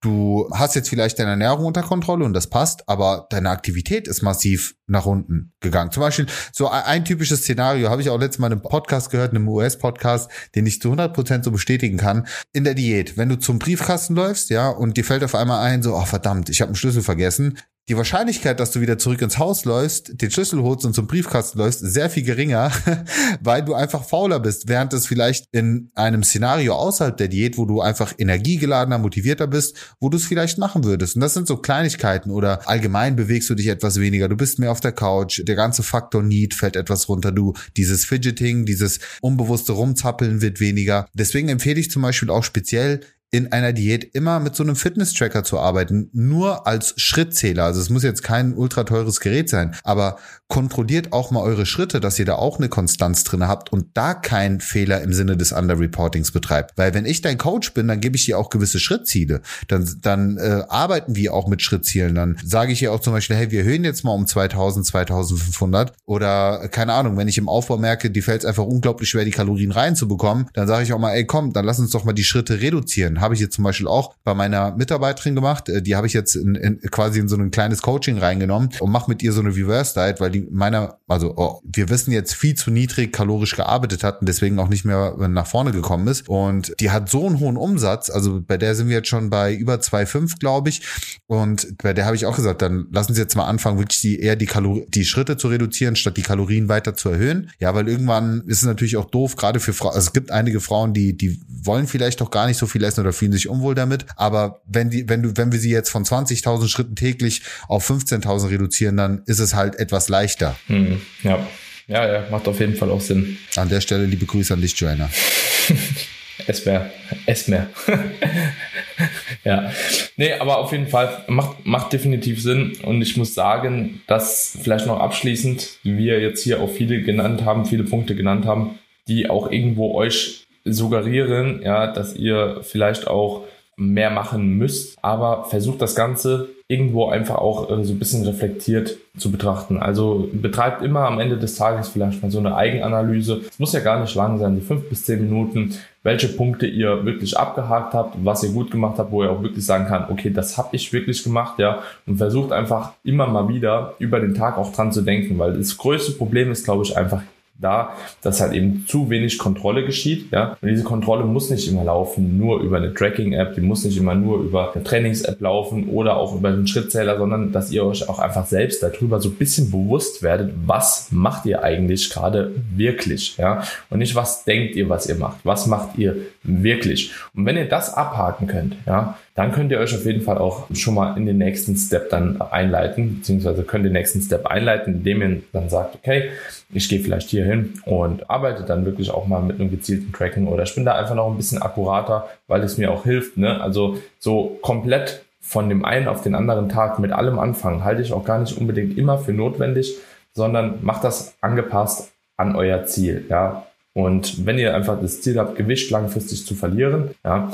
du 0.00 0.48
hast 0.52 0.74
jetzt 0.74 0.88
vielleicht 0.88 1.18
deine 1.18 1.30
Ernährung 1.30 1.66
unter 1.66 1.82
Kontrolle 1.82 2.24
und 2.24 2.32
das 2.32 2.48
passt, 2.48 2.88
aber 2.88 3.26
deine 3.30 3.50
Aktivität 3.50 4.08
ist 4.08 4.22
massiv 4.22 4.74
nach 4.86 5.06
unten 5.06 5.52
gegangen. 5.60 5.92
Zum 5.92 6.02
Beispiel 6.02 6.26
so 6.52 6.68
ein, 6.68 7.04
typisches 7.04 7.40
Szenario 7.40 7.90
habe 7.90 8.02
ich 8.02 8.10
auch 8.10 8.18
letztes 8.18 8.38
Mal 8.38 8.48
in 8.48 8.54
einem 8.54 8.62
Podcast 8.62 9.10
gehört, 9.10 9.32
in 9.32 9.38
einem 9.38 9.48
US-Podcast, 9.48 10.30
den 10.54 10.66
ich 10.66 10.80
zu 10.80 10.88
100 10.88 11.14
Prozent 11.14 11.44
so 11.44 11.50
bestätigen 11.50 11.96
kann. 11.96 12.26
In 12.52 12.64
der 12.64 12.74
Diät, 12.74 13.16
wenn 13.16 13.28
du 13.28 13.38
zum 13.38 13.58
Briefkasten 13.58 14.14
läufst, 14.14 14.50
ja, 14.50 14.68
und 14.68 14.96
dir 14.96 15.04
fällt 15.04 15.22
auf 15.22 15.34
einmal 15.34 15.62
ein, 15.62 15.82
so, 15.82 15.94
oh 15.94 16.04
verdammt, 16.04 16.48
ich 16.50 16.60
habe 16.60 16.70
einen 16.70 16.76
Schlüssel 16.76 17.02
vergessen, 17.02 17.58
die 17.90 17.96
Wahrscheinlichkeit, 17.96 18.60
dass 18.60 18.70
du 18.70 18.80
wieder 18.80 18.98
zurück 18.98 19.20
ins 19.20 19.36
Haus 19.38 19.64
läufst, 19.64 20.22
den 20.22 20.30
Schlüssel 20.30 20.62
holst 20.62 20.86
und 20.86 20.94
zum 20.94 21.08
Briefkasten 21.08 21.58
läufst, 21.58 21.80
sehr 21.80 22.08
viel 22.08 22.22
geringer, 22.22 22.70
weil 23.40 23.64
du 23.64 23.74
einfach 23.74 24.04
fauler 24.04 24.38
bist. 24.38 24.68
Während 24.68 24.92
es 24.92 25.08
vielleicht 25.08 25.46
in 25.50 25.90
einem 25.96 26.22
Szenario 26.22 26.76
außerhalb 26.76 27.16
der 27.16 27.26
Diät, 27.26 27.58
wo 27.58 27.64
du 27.64 27.80
einfach 27.80 28.14
energiegeladener, 28.16 28.98
motivierter 28.98 29.48
bist, 29.48 29.76
wo 29.98 30.08
du 30.08 30.18
es 30.18 30.24
vielleicht 30.24 30.56
machen 30.56 30.84
würdest. 30.84 31.16
Und 31.16 31.22
das 31.22 31.34
sind 31.34 31.48
so 31.48 31.56
Kleinigkeiten 31.56 32.30
oder 32.30 32.68
allgemein 32.68 33.16
bewegst 33.16 33.50
du 33.50 33.56
dich 33.56 33.66
etwas 33.66 33.98
weniger. 33.98 34.28
Du 34.28 34.36
bist 34.36 34.60
mehr 34.60 34.70
auf 34.70 34.80
der 34.80 34.92
Couch. 34.92 35.42
Der 35.44 35.56
ganze 35.56 35.82
Faktor 35.82 36.22
Need 36.22 36.54
fällt 36.54 36.76
etwas 36.76 37.08
runter. 37.08 37.32
Du, 37.32 37.54
dieses 37.76 38.04
Fidgeting, 38.04 38.66
dieses 38.66 39.00
unbewusste 39.20 39.72
Rumzappeln 39.72 40.42
wird 40.42 40.60
weniger. 40.60 41.08
Deswegen 41.12 41.48
empfehle 41.48 41.80
ich 41.80 41.90
zum 41.90 42.02
Beispiel 42.02 42.30
auch 42.30 42.44
speziell 42.44 43.00
in 43.30 43.52
einer 43.52 43.72
Diät 43.72 44.04
immer 44.14 44.40
mit 44.40 44.56
so 44.56 44.62
einem 44.62 44.76
Fitness-Tracker 44.76 45.44
zu 45.44 45.58
arbeiten, 45.58 46.10
nur 46.12 46.66
als 46.66 46.94
Schrittzähler. 46.96 47.64
Also 47.64 47.80
es 47.80 47.88
muss 47.88 48.02
jetzt 48.02 48.22
kein 48.22 48.54
ultra 48.54 48.84
teures 48.84 49.20
Gerät 49.20 49.48
sein, 49.48 49.76
aber 49.84 50.18
kontrolliert 50.48 51.12
auch 51.12 51.30
mal 51.30 51.40
eure 51.40 51.64
Schritte, 51.64 52.00
dass 52.00 52.18
ihr 52.18 52.24
da 52.24 52.34
auch 52.34 52.58
eine 52.58 52.68
Konstanz 52.68 53.22
drin 53.22 53.46
habt 53.46 53.72
und 53.72 53.86
da 53.94 54.14
keinen 54.14 54.60
Fehler 54.60 55.00
im 55.00 55.12
Sinne 55.12 55.36
des 55.36 55.52
Underreportings 55.52 56.32
betreibt. 56.32 56.76
Weil 56.76 56.92
wenn 56.92 57.06
ich 57.06 57.22
dein 57.22 57.38
Coach 57.38 57.72
bin, 57.72 57.86
dann 57.86 58.00
gebe 58.00 58.16
ich 58.16 58.24
dir 58.24 58.36
auch 58.36 58.50
gewisse 58.50 58.80
Schrittziele. 58.80 59.42
Dann, 59.68 59.88
dann 60.02 60.38
äh, 60.38 60.64
arbeiten 60.68 61.14
wir 61.14 61.32
auch 61.34 61.46
mit 61.46 61.62
Schrittzielen. 61.62 62.16
Dann 62.16 62.36
sage 62.44 62.72
ich 62.72 62.80
dir 62.80 62.92
auch 62.92 62.98
zum 62.98 63.12
Beispiel, 63.12 63.36
hey, 63.36 63.52
wir 63.52 63.60
erhöhen 63.60 63.84
jetzt 63.84 64.02
mal 64.02 64.12
um 64.12 64.26
2000, 64.26 64.84
2500 64.84 65.92
oder 66.04 66.68
keine 66.68 66.94
Ahnung, 66.94 67.16
wenn 67.16 67.28
ich 67.28 67.38
im 67.38 67.48
Aufbau 67.48 67.78
merke, 67.78 68.10
die 68.10 68.22
fällt 68.22 68.42
es 68.42 68.46
einfach 68.46 68.64
unglaublich 68.64 69.08
schwer, 69.08 69.24
die 69.24 69.30
Kalorien 69.30 69.70
reinzubekommen, 69.70 70.48
dann 70.52 70.66
sage 70.66 70.82
ich 70.82 70.92
auch 70.92 70.98
mal, 70.98 71.12
ey, 71.12 71.26
komm, 71.26 71.52
dann 71.52 71.64
lass 71.64 71.78
uns 71.78 71.92
doch 71.92 72.02
mal 72.02 72.12
die 72.12 72.24
Schritte 72.24 72.60
reduzieren 72.60 73.19
habe 73.20 73.34
ich 73.34 73.40
jetzt 73.40 73.54
zum 73.54 73.64
Beispiel 73.64 73.88
auch 73.88 74.14
bei 74.24 74.34
meiner 74.34 74.76
Mitarbeiterin 74.76 75.34
gemacht. 75.34 75.68
Äh, 75.68 75.82
die 75.82 75.96
habe 75.96 76.06
ich 76.06 76.12
jetzt 76.12 76.34
in, 76.34 76.54
in, 76.54 76.80
quasi 76.90 77.20
in 77.20 77.28
so 77.28 77.36
ein 77.36 77.50
kleines 77.50 77.82
Coaching 77.82 78.18
reingenommen 78.18 78.70
und 78.80 78.90
mache 78.90 79.10
mit 79.10 79.22
ihr 79.22 79.32
so 79.32 79.40
eine 79.40 79.54
Reverse 79.54 79.94
Diet, 79.94 80.20
weil 80.20 80.30
die 80.30 80.46
meiner, 80.50 80.98
also 81.08 81.34
oh, 81.36 81.60
wir 81.64 81.88
wissen 81.88 82.12
jetzt 82.12 82.34
viel 82.34 82.54
zu 82.54 82.70
niedrig 82.70 83.12
kalorisch 83.12 83.56
gearbeitet 83.56 84.04
hat 84.04 84.20
und 84.20 84.28
deswegen 84.28 84.58
auch 84.58 84.68
nicht 84.68 84.84
mehr 84.84 85.14
nach 85.28 85.46
vorne 85.46 85.72
gekommen 85.72 86.06
ist. 86.08 86.28
Und 86.28 86.72
die 86.80 86.90
hat 86.90 87.08
so 87.08 87.26
einen 87.26 87.40
hohen 87.40 87.56
Umsatz, 87.56 88.10
also 88.10 88.40
bei 88.40 88.56
der 88.56 88.74
sind 88.74 88.88
wir 88.88 88.96
jetzt 88.96 89.08
schon 89.08 89.30
bei 89.30 89.54
über 89.54 89.74
2,5, 89.74 90.38
glaube 90.38 90.68
ich. 90.68 90.82
Und 91.26 91.78
bei 91.78 91.92
der 91.92 92.06
habe 92.06 92.16
ich 92.16 92.26
auch 92.26 92.36
gesagt, 92.36 92.62
dann 92.62 92.86
lassen 92.92 93.14
Sie 93.14 93.20
jetzt 93.20 93.36
mal 93.36 93.46
anfangen, 93.46 93.78
wirklich 93.78 94.00
die, 94.00 94.20
eher 94.20 94.36
die 94.36 94.46
Kalorien, 94.46 94.86
die 94.88 95.04
Schritte 95.04 95.36
zu 95.36 95.48
reduzieren, 95.48 95.96
statt 95.96 96.16
die 96.16 96.22
Kalorien 96.22 96.68
weiter 96.68 96.94
zu 96.94 97.10
erhöhen. 97.10 97.50
Ja, 97.58 97.74
weil 97.74 97.88
irgendwann 97.88 98.42
ist 98.46 98.58
es 98.58 98.64
natürlich 98.64 98.96
auch 98.96 99.04
doof, 99.06 99.36
gerade 99.36 99.60
für 99.60 99.72
Frauen. 99.72 99.94
Also 99.94 100.08
es 100.08 100.12
gibt 100.12 100.30
einige 100.30 100.60
Frauen, 100.60 100.94
die, 100.94 101.16
die 101.16 101.40
wollen 101.48 101.86
vielleicht 101.86 102.20
doch 102.20 102.30
gar 102.30 102.46
nicht 102.46 102.58
so 102.58 102.66
viel 102.66 102.82
essen 102.84 103.00
oder 103.00 103.09
oder 103.10 103.12
fühlen 103.12 103.32
sich 103.32 103.48
unwohl 103.48 103.74
damit. 103.74 104.06
Aber 104.16 104.62
wenn 104.66 104.90
die, 104.90 105.08
wenn 105.08 105.22
du, 105.22 105.36
wenn 105.36 105.52
wir 105.52 105.58
sie 105.58 105.70
jetzt 105.70 105.90
von 105.90 106.04
20.000 106.04 106.68
Schritten 106.68 106.96
täglich 106.96 107.42
auf 107.68 107.88
15.000 107.88 108.50
reduzieren, 108.50 108.96
dann 108.96 109.22
ist 109.26 109.40
es 109.40 109.54
halt 109.54 109.78
etwas 109.78 110.08
leichter. 110.08 110.56
Hm, 110.66 111.00
ja. 111.22 111.46
Ja, 111.88 112.06
ja, 112.06 112.24
macht 112.30 112.46
auf 112.46 112.60
jeden 112.60 112.76
Fall 112.76 112.90
auch 112.90 113.00
Sinn. 113.00 113.36
An 113.56 113.68
der 113.68 113.80
Stelle 113.80 114.06
liebe 114.06 114.24
Grüße 114.24 114.54
an 114.54 114.60
dich, 114.60 114.78
Joanna. 114.78 115.10
Esmer, 116.46 116.88
Esmer. 117.26 117.66
ja. 119.44 119.72
Nee, 120.16 120.32
aber 120.34 120.58
auf 120.58 120.70
jeden 120.70 120.86
Fall 120.86 121.24
macht, 121.26 121.66
macht 121.66 121.92
definitiv 121.92 122.40
Sinn. 122.40 122.74
Und 122.82 123.02
ich 123.02 123.16
muss 123.16 123.34
sagen, 123.34 124.02
dass 124.06 124.56
vielleicht 124.62 124.86
noch 124.86 125.00
abschließend, 125.00 125.80
wie 125.82 125.98
wir 125.98 126.20
jetzt 126.20 126.44
hier 126.44 126.60
auch 126.62 126.70
viele 126.70 127.02
genannt 127.02 127.44
haben, 127.44 127.66
viele 127.66 127.84
Punkte 127.84 128.14
genannt 128.14 128.46
haben, 128.46 128.78
die 129.08 129.28
auch 129.28 129.50
irgendwo 129.50 129.94
euch 129.94 130.46
suggerieren, 130.64 131.60
ja, 131.62 131.92
dass 131.92 132.14
ihr 132.14 132.60
vielleicht 132.62 133.08
auch 133.08 133.44
mehr 133.80 134.10
machen 134.10 134.58
müsst, 134.58 134.98
aber 135.02 135.44
versucht 135.44 135.80
das 135.80 135.94
Ganze 135.94 136.48
irgendwo 136.68 137.08
einfach 137.08 137.36
auch 137.36 137.70
äh, 137.70 137.82
so 137.82 137.94
ein 137.94 137.98
bisschen 137.98 138.24
reflektiert 138.24 138.98
zu 139.16 139.32
betrachten. 139.32 139.78
Also 139.78 140.28
betreibt 140.32 140.82
immer 140.82 141.00
am 141.00 141.18
Ende 141.18 141.38
des 141.38 141.56
Tages 141.56 141.88
vielleicht 141.88 142.22
mal 142.22 142.30
so 142.30 142.38
eine 142.38 142.54
Eigenanalyse. 142.54 143.40
Es 143.50 143.58
muss 143.58 143.72
ja 143.72 143.80
gar 143.80 143.98
nicht 143.98 144.14
lang 144.14 144.38
sein, 144.38 144.54
die 144.54 144.60
fünf 144.60 144.88
bis 144.88 145.04
zehn 145.04 145.22
Minuten, 145.22 145.74
welche 146.02 146.28
Punkte 146.28 146.66
ihr 146.66 147.06
wirklich 147.06 147.38
abgehakt 147.38 147.94
habt, 147.94 148.16
was 148.22 148.44
ihr 148.44 148.50
gut 148.50 148.70
gemacht 148.70 148.98
habt, 148.98 149.10
wo 149.10 149.24
ihr 149.24 149.30
auch 149.30 149.42
wirklich 149.42 149.64
sagen 149.64 149.86
kann, 149.86 150.06
okay, 150.10 150.30
das 150.30 150.58
habe 150.58 150.76
ich 150.76 150.92
wirklich 150.92 151.24
gemacht, 151.24 151.58
ja, 151.58 151.80
und 152.06 152.18
versucht 152.18 152.52
einfach 152.52 152.92
immer 153.02 153.26
mal 153.26 153.48
wieder 153.48 153.94
über 153.98 154.20
den 154.20 154.34
Tag 154.34 154.58
auch 154.58 154.72
dran 154.72 154.92
zu 154.92 155.00
denken, 155.00 155.38
weil 155.38 155.54
das 155.54 155.76
größte 155.76 156.12
Problem 156.12 156.52
ist, 156.52 156.64
glaube 156.64 156.84
ich, 156.84 156.96
einfach 156.96 157.22
da, 157.60 157.94
dass 158.22 158.40
halt 158.40 158.52
eben 158.52 158.84
zu 158.88 159.10
wenig 159.10 159.38
Kontrolle 159.38 159.84
geschieht. 159.84 160.32
Ja? 160.32 160.56
Und 160.60 160.68
diese 160.68 160.84
Kontrolle 160.84 161.24
muss 161.24 161.50
nicht 161.50 161.68
immer 161.68 161.84
laufen, 161.84 162.38
nur 162.38 162.60
über 162.60 162.78
eine 162.78 162.94
Tracking-App, 162.94 163.54
die 163.54 163.60
muss 163.60 163.84
nicht 163.84 163.98
immer 163.98 164.14
nur 164.14 164.38
über 164.38 164.72
eine 164.74 164.82
Trainings-App 164.82 165.40
laufen 165.40 165.88
oder 165.88 166.16
auch 166.16 166.34
über 166.34 166.48
einen 166.48 166.66
Schrittzähler, 166.66 167.18
sondern 167.18 167.52
dass 167.52 167.70
ihr 167.70 167.84
euch 167.84 168.08
auch 168.08 168.18
einfach 168.18 168.46
selbst 168.46 168.82
darüber 168.82 169.20
so 169.20 169.28
ein 169.28 169.36
bisschen 169.36 169.70
bewusst 169.70 170.22
werdet, 170.22 170.52
was 170.66 171.08
macht 171.10 171.46
ihr 171.46 171.62
eigentlich 171.62 172.10
gerade 172.10 172.52
wirklich. 172.74 173.36
Ja? 173.36 173.62
Und 173.90 173.98
nicht, 173.98 174.14
was 174.14 174.44
denkt 174.44 174.76
ihr, 174.76 174.88
was 174.88 175.06
ihr 175.06 175.16
macht, 175.16 175.38
was 175.44 175.66
macht 175.66 175.98
ihr 175.98 176.16
wirklich. 176.42 177.12
Und 177.34 177.46
wenn 177.46 177.56
ihr 177.56 177.68
das 177.68 177.94
abhaken 177.94 178.46
könnt, 178.46 178.76
ja, 178.86 179.18
dann 179.40 179.52
könnt 179.52 179.72
ihr 179.72 179.78
euch 179.78 179.94
auf 179.94 180.04
jeden 180.04 180.20
Fall 180.20 180.36
auch 180.36 180.66
schon 180.74 180.92
mal 180.92 181.16
in 181.16 181.24
den 181.24 181.38
nächsten 181.38 181.74
Step 181.74 182.10
dann 182.10 182.42
einleiten, 182.42 183.20
beziehungsweise 183.20 183.62
könnt 183.62 183.86
den 183.86 183.94
nächsten 183.94 184.20
Step 184.20 184.44
einleiten, 184.44 184.96
indem 184.96 185.22
ihr 185.22 185.42
dann 185.54 185.70
sagt, 185.70 185.94
okay, 185.94 186.28
ich 186.74 186.90
gehe 186.90 187.00
vielleicht 187.00 187.30
hier 187.30 187.46
hin 187.46 187.72
und 187.86 188.28
arbeite 188.28 188.64
dann 188.64 188.84
wirklich 188.84 189.10
auch 189.10 189.26
mal 189.26 189.40
mit 189.40 189.58
einem 189.58 189.70
gezielten 189.70 190.12
Tracking 190.12 190.46
oder 190.46 190.64
ich 190.64 190.74
bin 190.74 190.84
da 190.84 190.94
einfach 190.94 191.14
noch 191.14 191.30
ein 191.30 191.38
bisschen 191.38 191.62
akkurater, 191.62 192.28
weil 192.48 192.62
es 192.62 192.76
mir 192.76 192.92
auch 192.92 193.04
hilft. 193.04 193.38
Ne? 193.38 193.62
Also 193.62 193.96
so 194.18 194.58
komplett 194.60 195.24
von 195.40 195.70
dem 195.70 195.86
einen 195.86 196.06
auf 196.06 196.22
den 196.22 196.34
anderen 196.34 196.68
Tag 196.68 196.98
mit 196.98 197.10
allem 197.10 197.38
anfangen, 197.38 197.82
halte 197.82 198.02
ich 198.02 198.12
auch 198.12 198.26
gar 198.26 198.40
nicht 198.40 198.58
unbedingt 198.58 198.98
immer 198.98 199.16
für 199.16 199.32
notwendig, 199.32 199.96
sondern 200.34 200.80
macht 200.82 201.02
das 201.02 201.34
angepasst 201.40 202.12
an 202.36 202.56
euer 202.56 202.84
Ziel. 202.84 203.24
Ja, 203.30 203.64
und 203.94 204.44
wenn 204.44 204.58
ihr 204.58 204.74
einfach 204.74 205.00
das 205.00 205.22
Ziel 205.22 205.38
habt, 205.38 205.56
Gewicht 205.56 205.90
langfristig 205.90 206.44
zu 206.44 206.54
verlieren, 206.54 207.12
ja, 207.24 207.50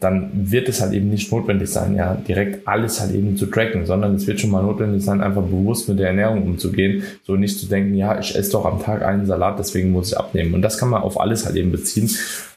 dann 0.00 0.30
wird 0.32 0.68
es 0.68 0.80
halt 0.80 0.94
eben 0.94 1.10
nicht 1.10 1.30
notwendig 1.30 1.68
sein, 1.68 1.94
ja, 1.94 2.14
direkt 2.14 2.66
alles 2.66 3.00
halt 3.00 3.14
eben 3.14 3.36
zu 3.36 3.46
tracken, 3.46 3.84
sondern 3.84 4.14
es 4.14 4.26
wird 4.26 4.40
schon 4.40 4.50
mal 4.50 4.62
notwendig 4.62 5.04
sein, 5.04 5.20
einfach 5.20 5.42
bewusst 5.42 5.88
mit 5.88 5.98
der 5.98 6.08
Ernährung 6.08 6.42
umzugehen, 6.42 7.04
so 7.22 7.36
nicht 7.36 7.58
zu 7.58 7.66
denken, 7.66 7.94
ja, 7.94 8.18
ich 8.18 8.34
esse 8.34 8.52
doch 8.52 8.64
am 8.64 8.82
Tag 8.82 9.02
einen 9.04 9.26
Salat, 9.26 9.58
deswegen 9.58 9.90
muss 9.92 10.12
ich 10.12 10.18
abnehmen. 10.18 10.54
Und 10.54 10.62
das 10.62 10.78
kann 10.78 10.88
man 10.88 11.02
auf 11.02 11.20
alles 11.20 11.44
halt 11.44 11.56
eben 11.56 11.70
beziehen. 11.70 12.10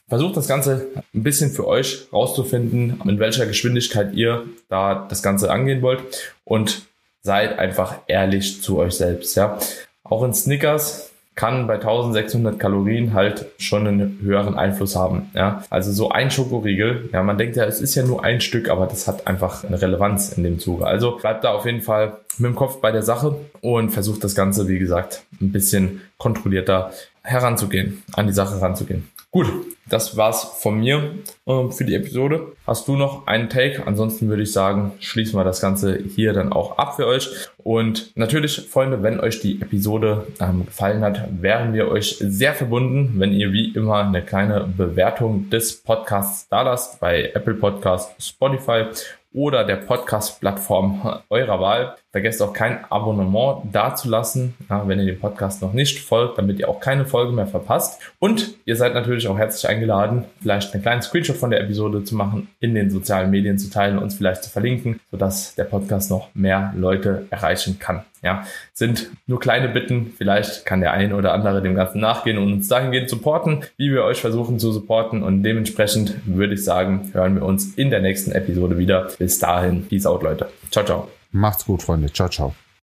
Versucht 0.08 0.36
das 0.36 0.48
Ganze 0.48 0.86
ein 1.14 1.22
bisschen 1.22 1.50
für 1.50 1.66
euch 1.66 2.08
rauszufinden, 2.12 3.00
in 3.04 3.18
welcher 3.18 3.46
Geschwindigkeit 3.46 4.14
ihr 4.14 4.44
da 4.68 5.06
das 5.08 5.22
Ganze 5.22 5.50
angehen 5.50 5.82
wollt 5.82 6.00
und 6.44 6.86
seid 7.20 7.58
einfach 7.58 7.96
ehrlich 8.06 8.62
zu 8.62 8.78
euch 8.78 8.94
selbst, 8.94 9.36
ja. 9.36 9.58
Auch 10.02 10.22
in 10.22 10.34
Snickers 10.34 11.13
kann 11.34 11.66
bei 11.66 11.74
1600 11.74 12.58
Kalorien 12.60 13.12
halt 13.12 13.46
schon 13.58 13.86
einen 13.86 14.20
höheren 14.22 14.54
Einfluss 14.54 14.94
haben. 14.94 15.30
Ja, 15.34 15.64
also 15.68 15.92
so 15.92 16.10
ein 16.10 16.30
Schokoriegel. 16.30 17.08
Ja, 17.12 17.22
man 17.22 17.38
denkt 17.38 17.56
ja, 17.56 17.64
es 17.64 17.80
ist 17.80 17.94
ja 17.94 18.04
nur 18.04 18.24
ein 18.24 18.40
Stück, 18.40 18.68
aber 18.68 18.86
das 18.86 19.08
hat 19.08 19.26
einfach 19.26 19.64
eine 19.64 19.80
Relevanz 19.80 20.32
in 20.32 20.44
dem 20.44 20.58
Zuge. 20.58 20.86
Also 20.86 21.16
bleibt 21.16 21.44
da 21.44 21.52
auf 21.52 21.66
jeden 21.66 21.82
Fall 21.82 22.18
mit 22.38 22.50
dem 22.50 22.54
Kopf 22.54 22.80
bei 22.80 22.92
der 22.92 23.02
Sache 23.02 23.36
und 23.60 23.90
versucht 23.90 24.22
das 24.22 24.34
Ganze, 24.34 24.68
wie 24.68 24.78
gesagt, 24.78 25.22
ein 25.40 25.50
bisschen 25.50 26.02
kontrollierter 26.18 26.92
heranzugehen, 27.22 28.02
an 28.12 28.26
die 28.26 28.32
Sache 28.32 28.60
ranzugehen. 28.60 29.08
Gut, 29.34 29.48
das 29.88 30.16
war's 30.16 30.44
von 30.44 30.78
mir 30.78 31.10
äh, 31.46 31.68
für 31.68 31.84
die 31.84 31.96
Episode. 31.96 32.52
Hast 32.68 32.86
du 32.86 32.94
noch 32.94 33.26
einen 33.26 33.48
Take? 33.48 33.84
Ansonsten 33.84 34.28
würde 34.28 34.44
ich 34.44 34.52
sagen, 34.52 34.92
schließen 35.00 35.36
wir 35.36 35.42
das 35.42 35.60
Ganze 35.60 35.98
hier 35.98 36.32
dann 36.32 36.52
auch 36.52 36.78
ab 36.78 36.94
für 36.94 37.08
euch. 37.08 37.30
Und 37.58 38.16
natürlich, 38.16 38.68
Freunde, 38.68 39.02
wenn 39.02 39.18
euch 39.18 39.40
die 39.40 39.60
Episode 39.60 40.28
ähm, 40.38 40.66
gefallen 40.66 41.02
hat, 41.02 41.42
wären 41.42 41.72
wir 41.72 41.88
euch 41.88 42.18
sehr 42.20 42.54
verbunden, 42.54 43.14
wenn 43.18 43.32
ihr 43.32 43.50
wie 43.50 43.72
immer 43.74 44.04
eine 44.04 44.22
kleine 44.22 44.72
Bewertung 44.76 45.50
des 45.50 45.82
Podcasts 45.82 46.48
da 46.48 46.62
lasst 46.62 47.00
bei 47.00 47.32
Apple 47.34 47.54
Podcast, 47.54 48.14
Spotify 48.22 48.84
oder 49.32 49.64
der 49.64 49.78
Podcast-Plattform 49.78 51.22
eurer 51.28 51.60
Wahl. 51.60 51.96
Vergesst 52.14 52.40
auch 52.42 52.52
kein 52.52 52.84
Abonnement 52.90 53.64
dazulassen, 53.72 54.54
ja, 54.70 54.86
wenn 54.86 55.00
ihr 55.00 55.06
dem 55.06 55.18
Podcast 55.18 55.60
noch 55.62 55.72
nicht 55.72 55.98
folgt, 55.98 56.38
damit 56.38 56.60
ihr 56.60 56.68
auch 56.68 56.78
keine 56.78 57.06
Folge 57.06 57.32
mehr 57.32 57.48
verpasst. 57.48 58.00
Und 58.20 58.54
ihr 58.66 58.76
seid 58.76 58.94
natürlich 58.94 59.26
auch 59.26 59.36
herzlich 59.36 59.68
eingeladen, 59.68 60.24
vielleicht 60.40 60.72
einen 60.72 60.82
kleinen 60.84 61.02
Screenshot 61.02 61.34
von 61.34 61.50
der 61.50 61.60
Episode 61.60 62.04
zu 62.04 62.14
machen, 62.14 62.46
in 62.60 62.76
den 62.76 62.88
sozialen 62.88 63.32
Medien 63.32 63.58
zu 63.58 63.68
teilen, 63.68 63.98
uns 63.98 64.14
vielleicht 64.14 64.44
zu 64.44 64.50
verlinken, 64.50 65.00
sodass 65.10 65.56
der 65.56 65.64
Podcast 65.64 66.08
noch 66.08 66.32
mehr 66.34 66.72
Leute 66.76 67.26
erreichen 67.30 67.80
kann. 67.80 68.04
Ja, 68.22 68.44
sind 68.72 69.10
nur 69.26 69.40
kleine 69.40 69.68
Bitten. 69.68 70.14
Vielleicht 70.16 70.64
kann 70.64 70.82
der 70.82 70.92
ein 70.92 71.14
oder 71.14 71.32
andere 71.32 71.62
dem 71.62 71.74
Ganzen 71.74 72.00
nachgehen 72.00 72.38
und 72.38 72.52
uns 72.52 72.68
dahingehend 72.68 73.10
supporten, 73.10 73.64
wie 73.76 73.90
wir 73.90 74.04
euch 74.04 74.20
versuchen 74.20 74.60
zu 74.60 74.70
supporten. 74.70 75.24
Und 75.24 75.42
dementsprechend 75.42 76.14
würde 76.26 76.54
ich 76.54 76.62
sagen, 76.62 77.10
hören 77.12 77.34
wir 77.34 77.44
uns 77.44 77.74
in 77.74 77.90
der 77.90 78.00
nächsten 78.00 78.30
Episode 78.30 78.78
wieder. 78.78 79.08
Bis 79.18 79.40
dahin, 79.40 79.84
peace 79.88 80.06
out, 80.06 80.22
Leute. 80.22 80.46
Ciao, 80.70 80.84
ciao. 80.84 81.08
Macht's 81.34 81.64
gut, 81.64 81.82
Freunde. 81.82 82.12
Ciao, 82.12 82.28
ciao. 82.28 82.54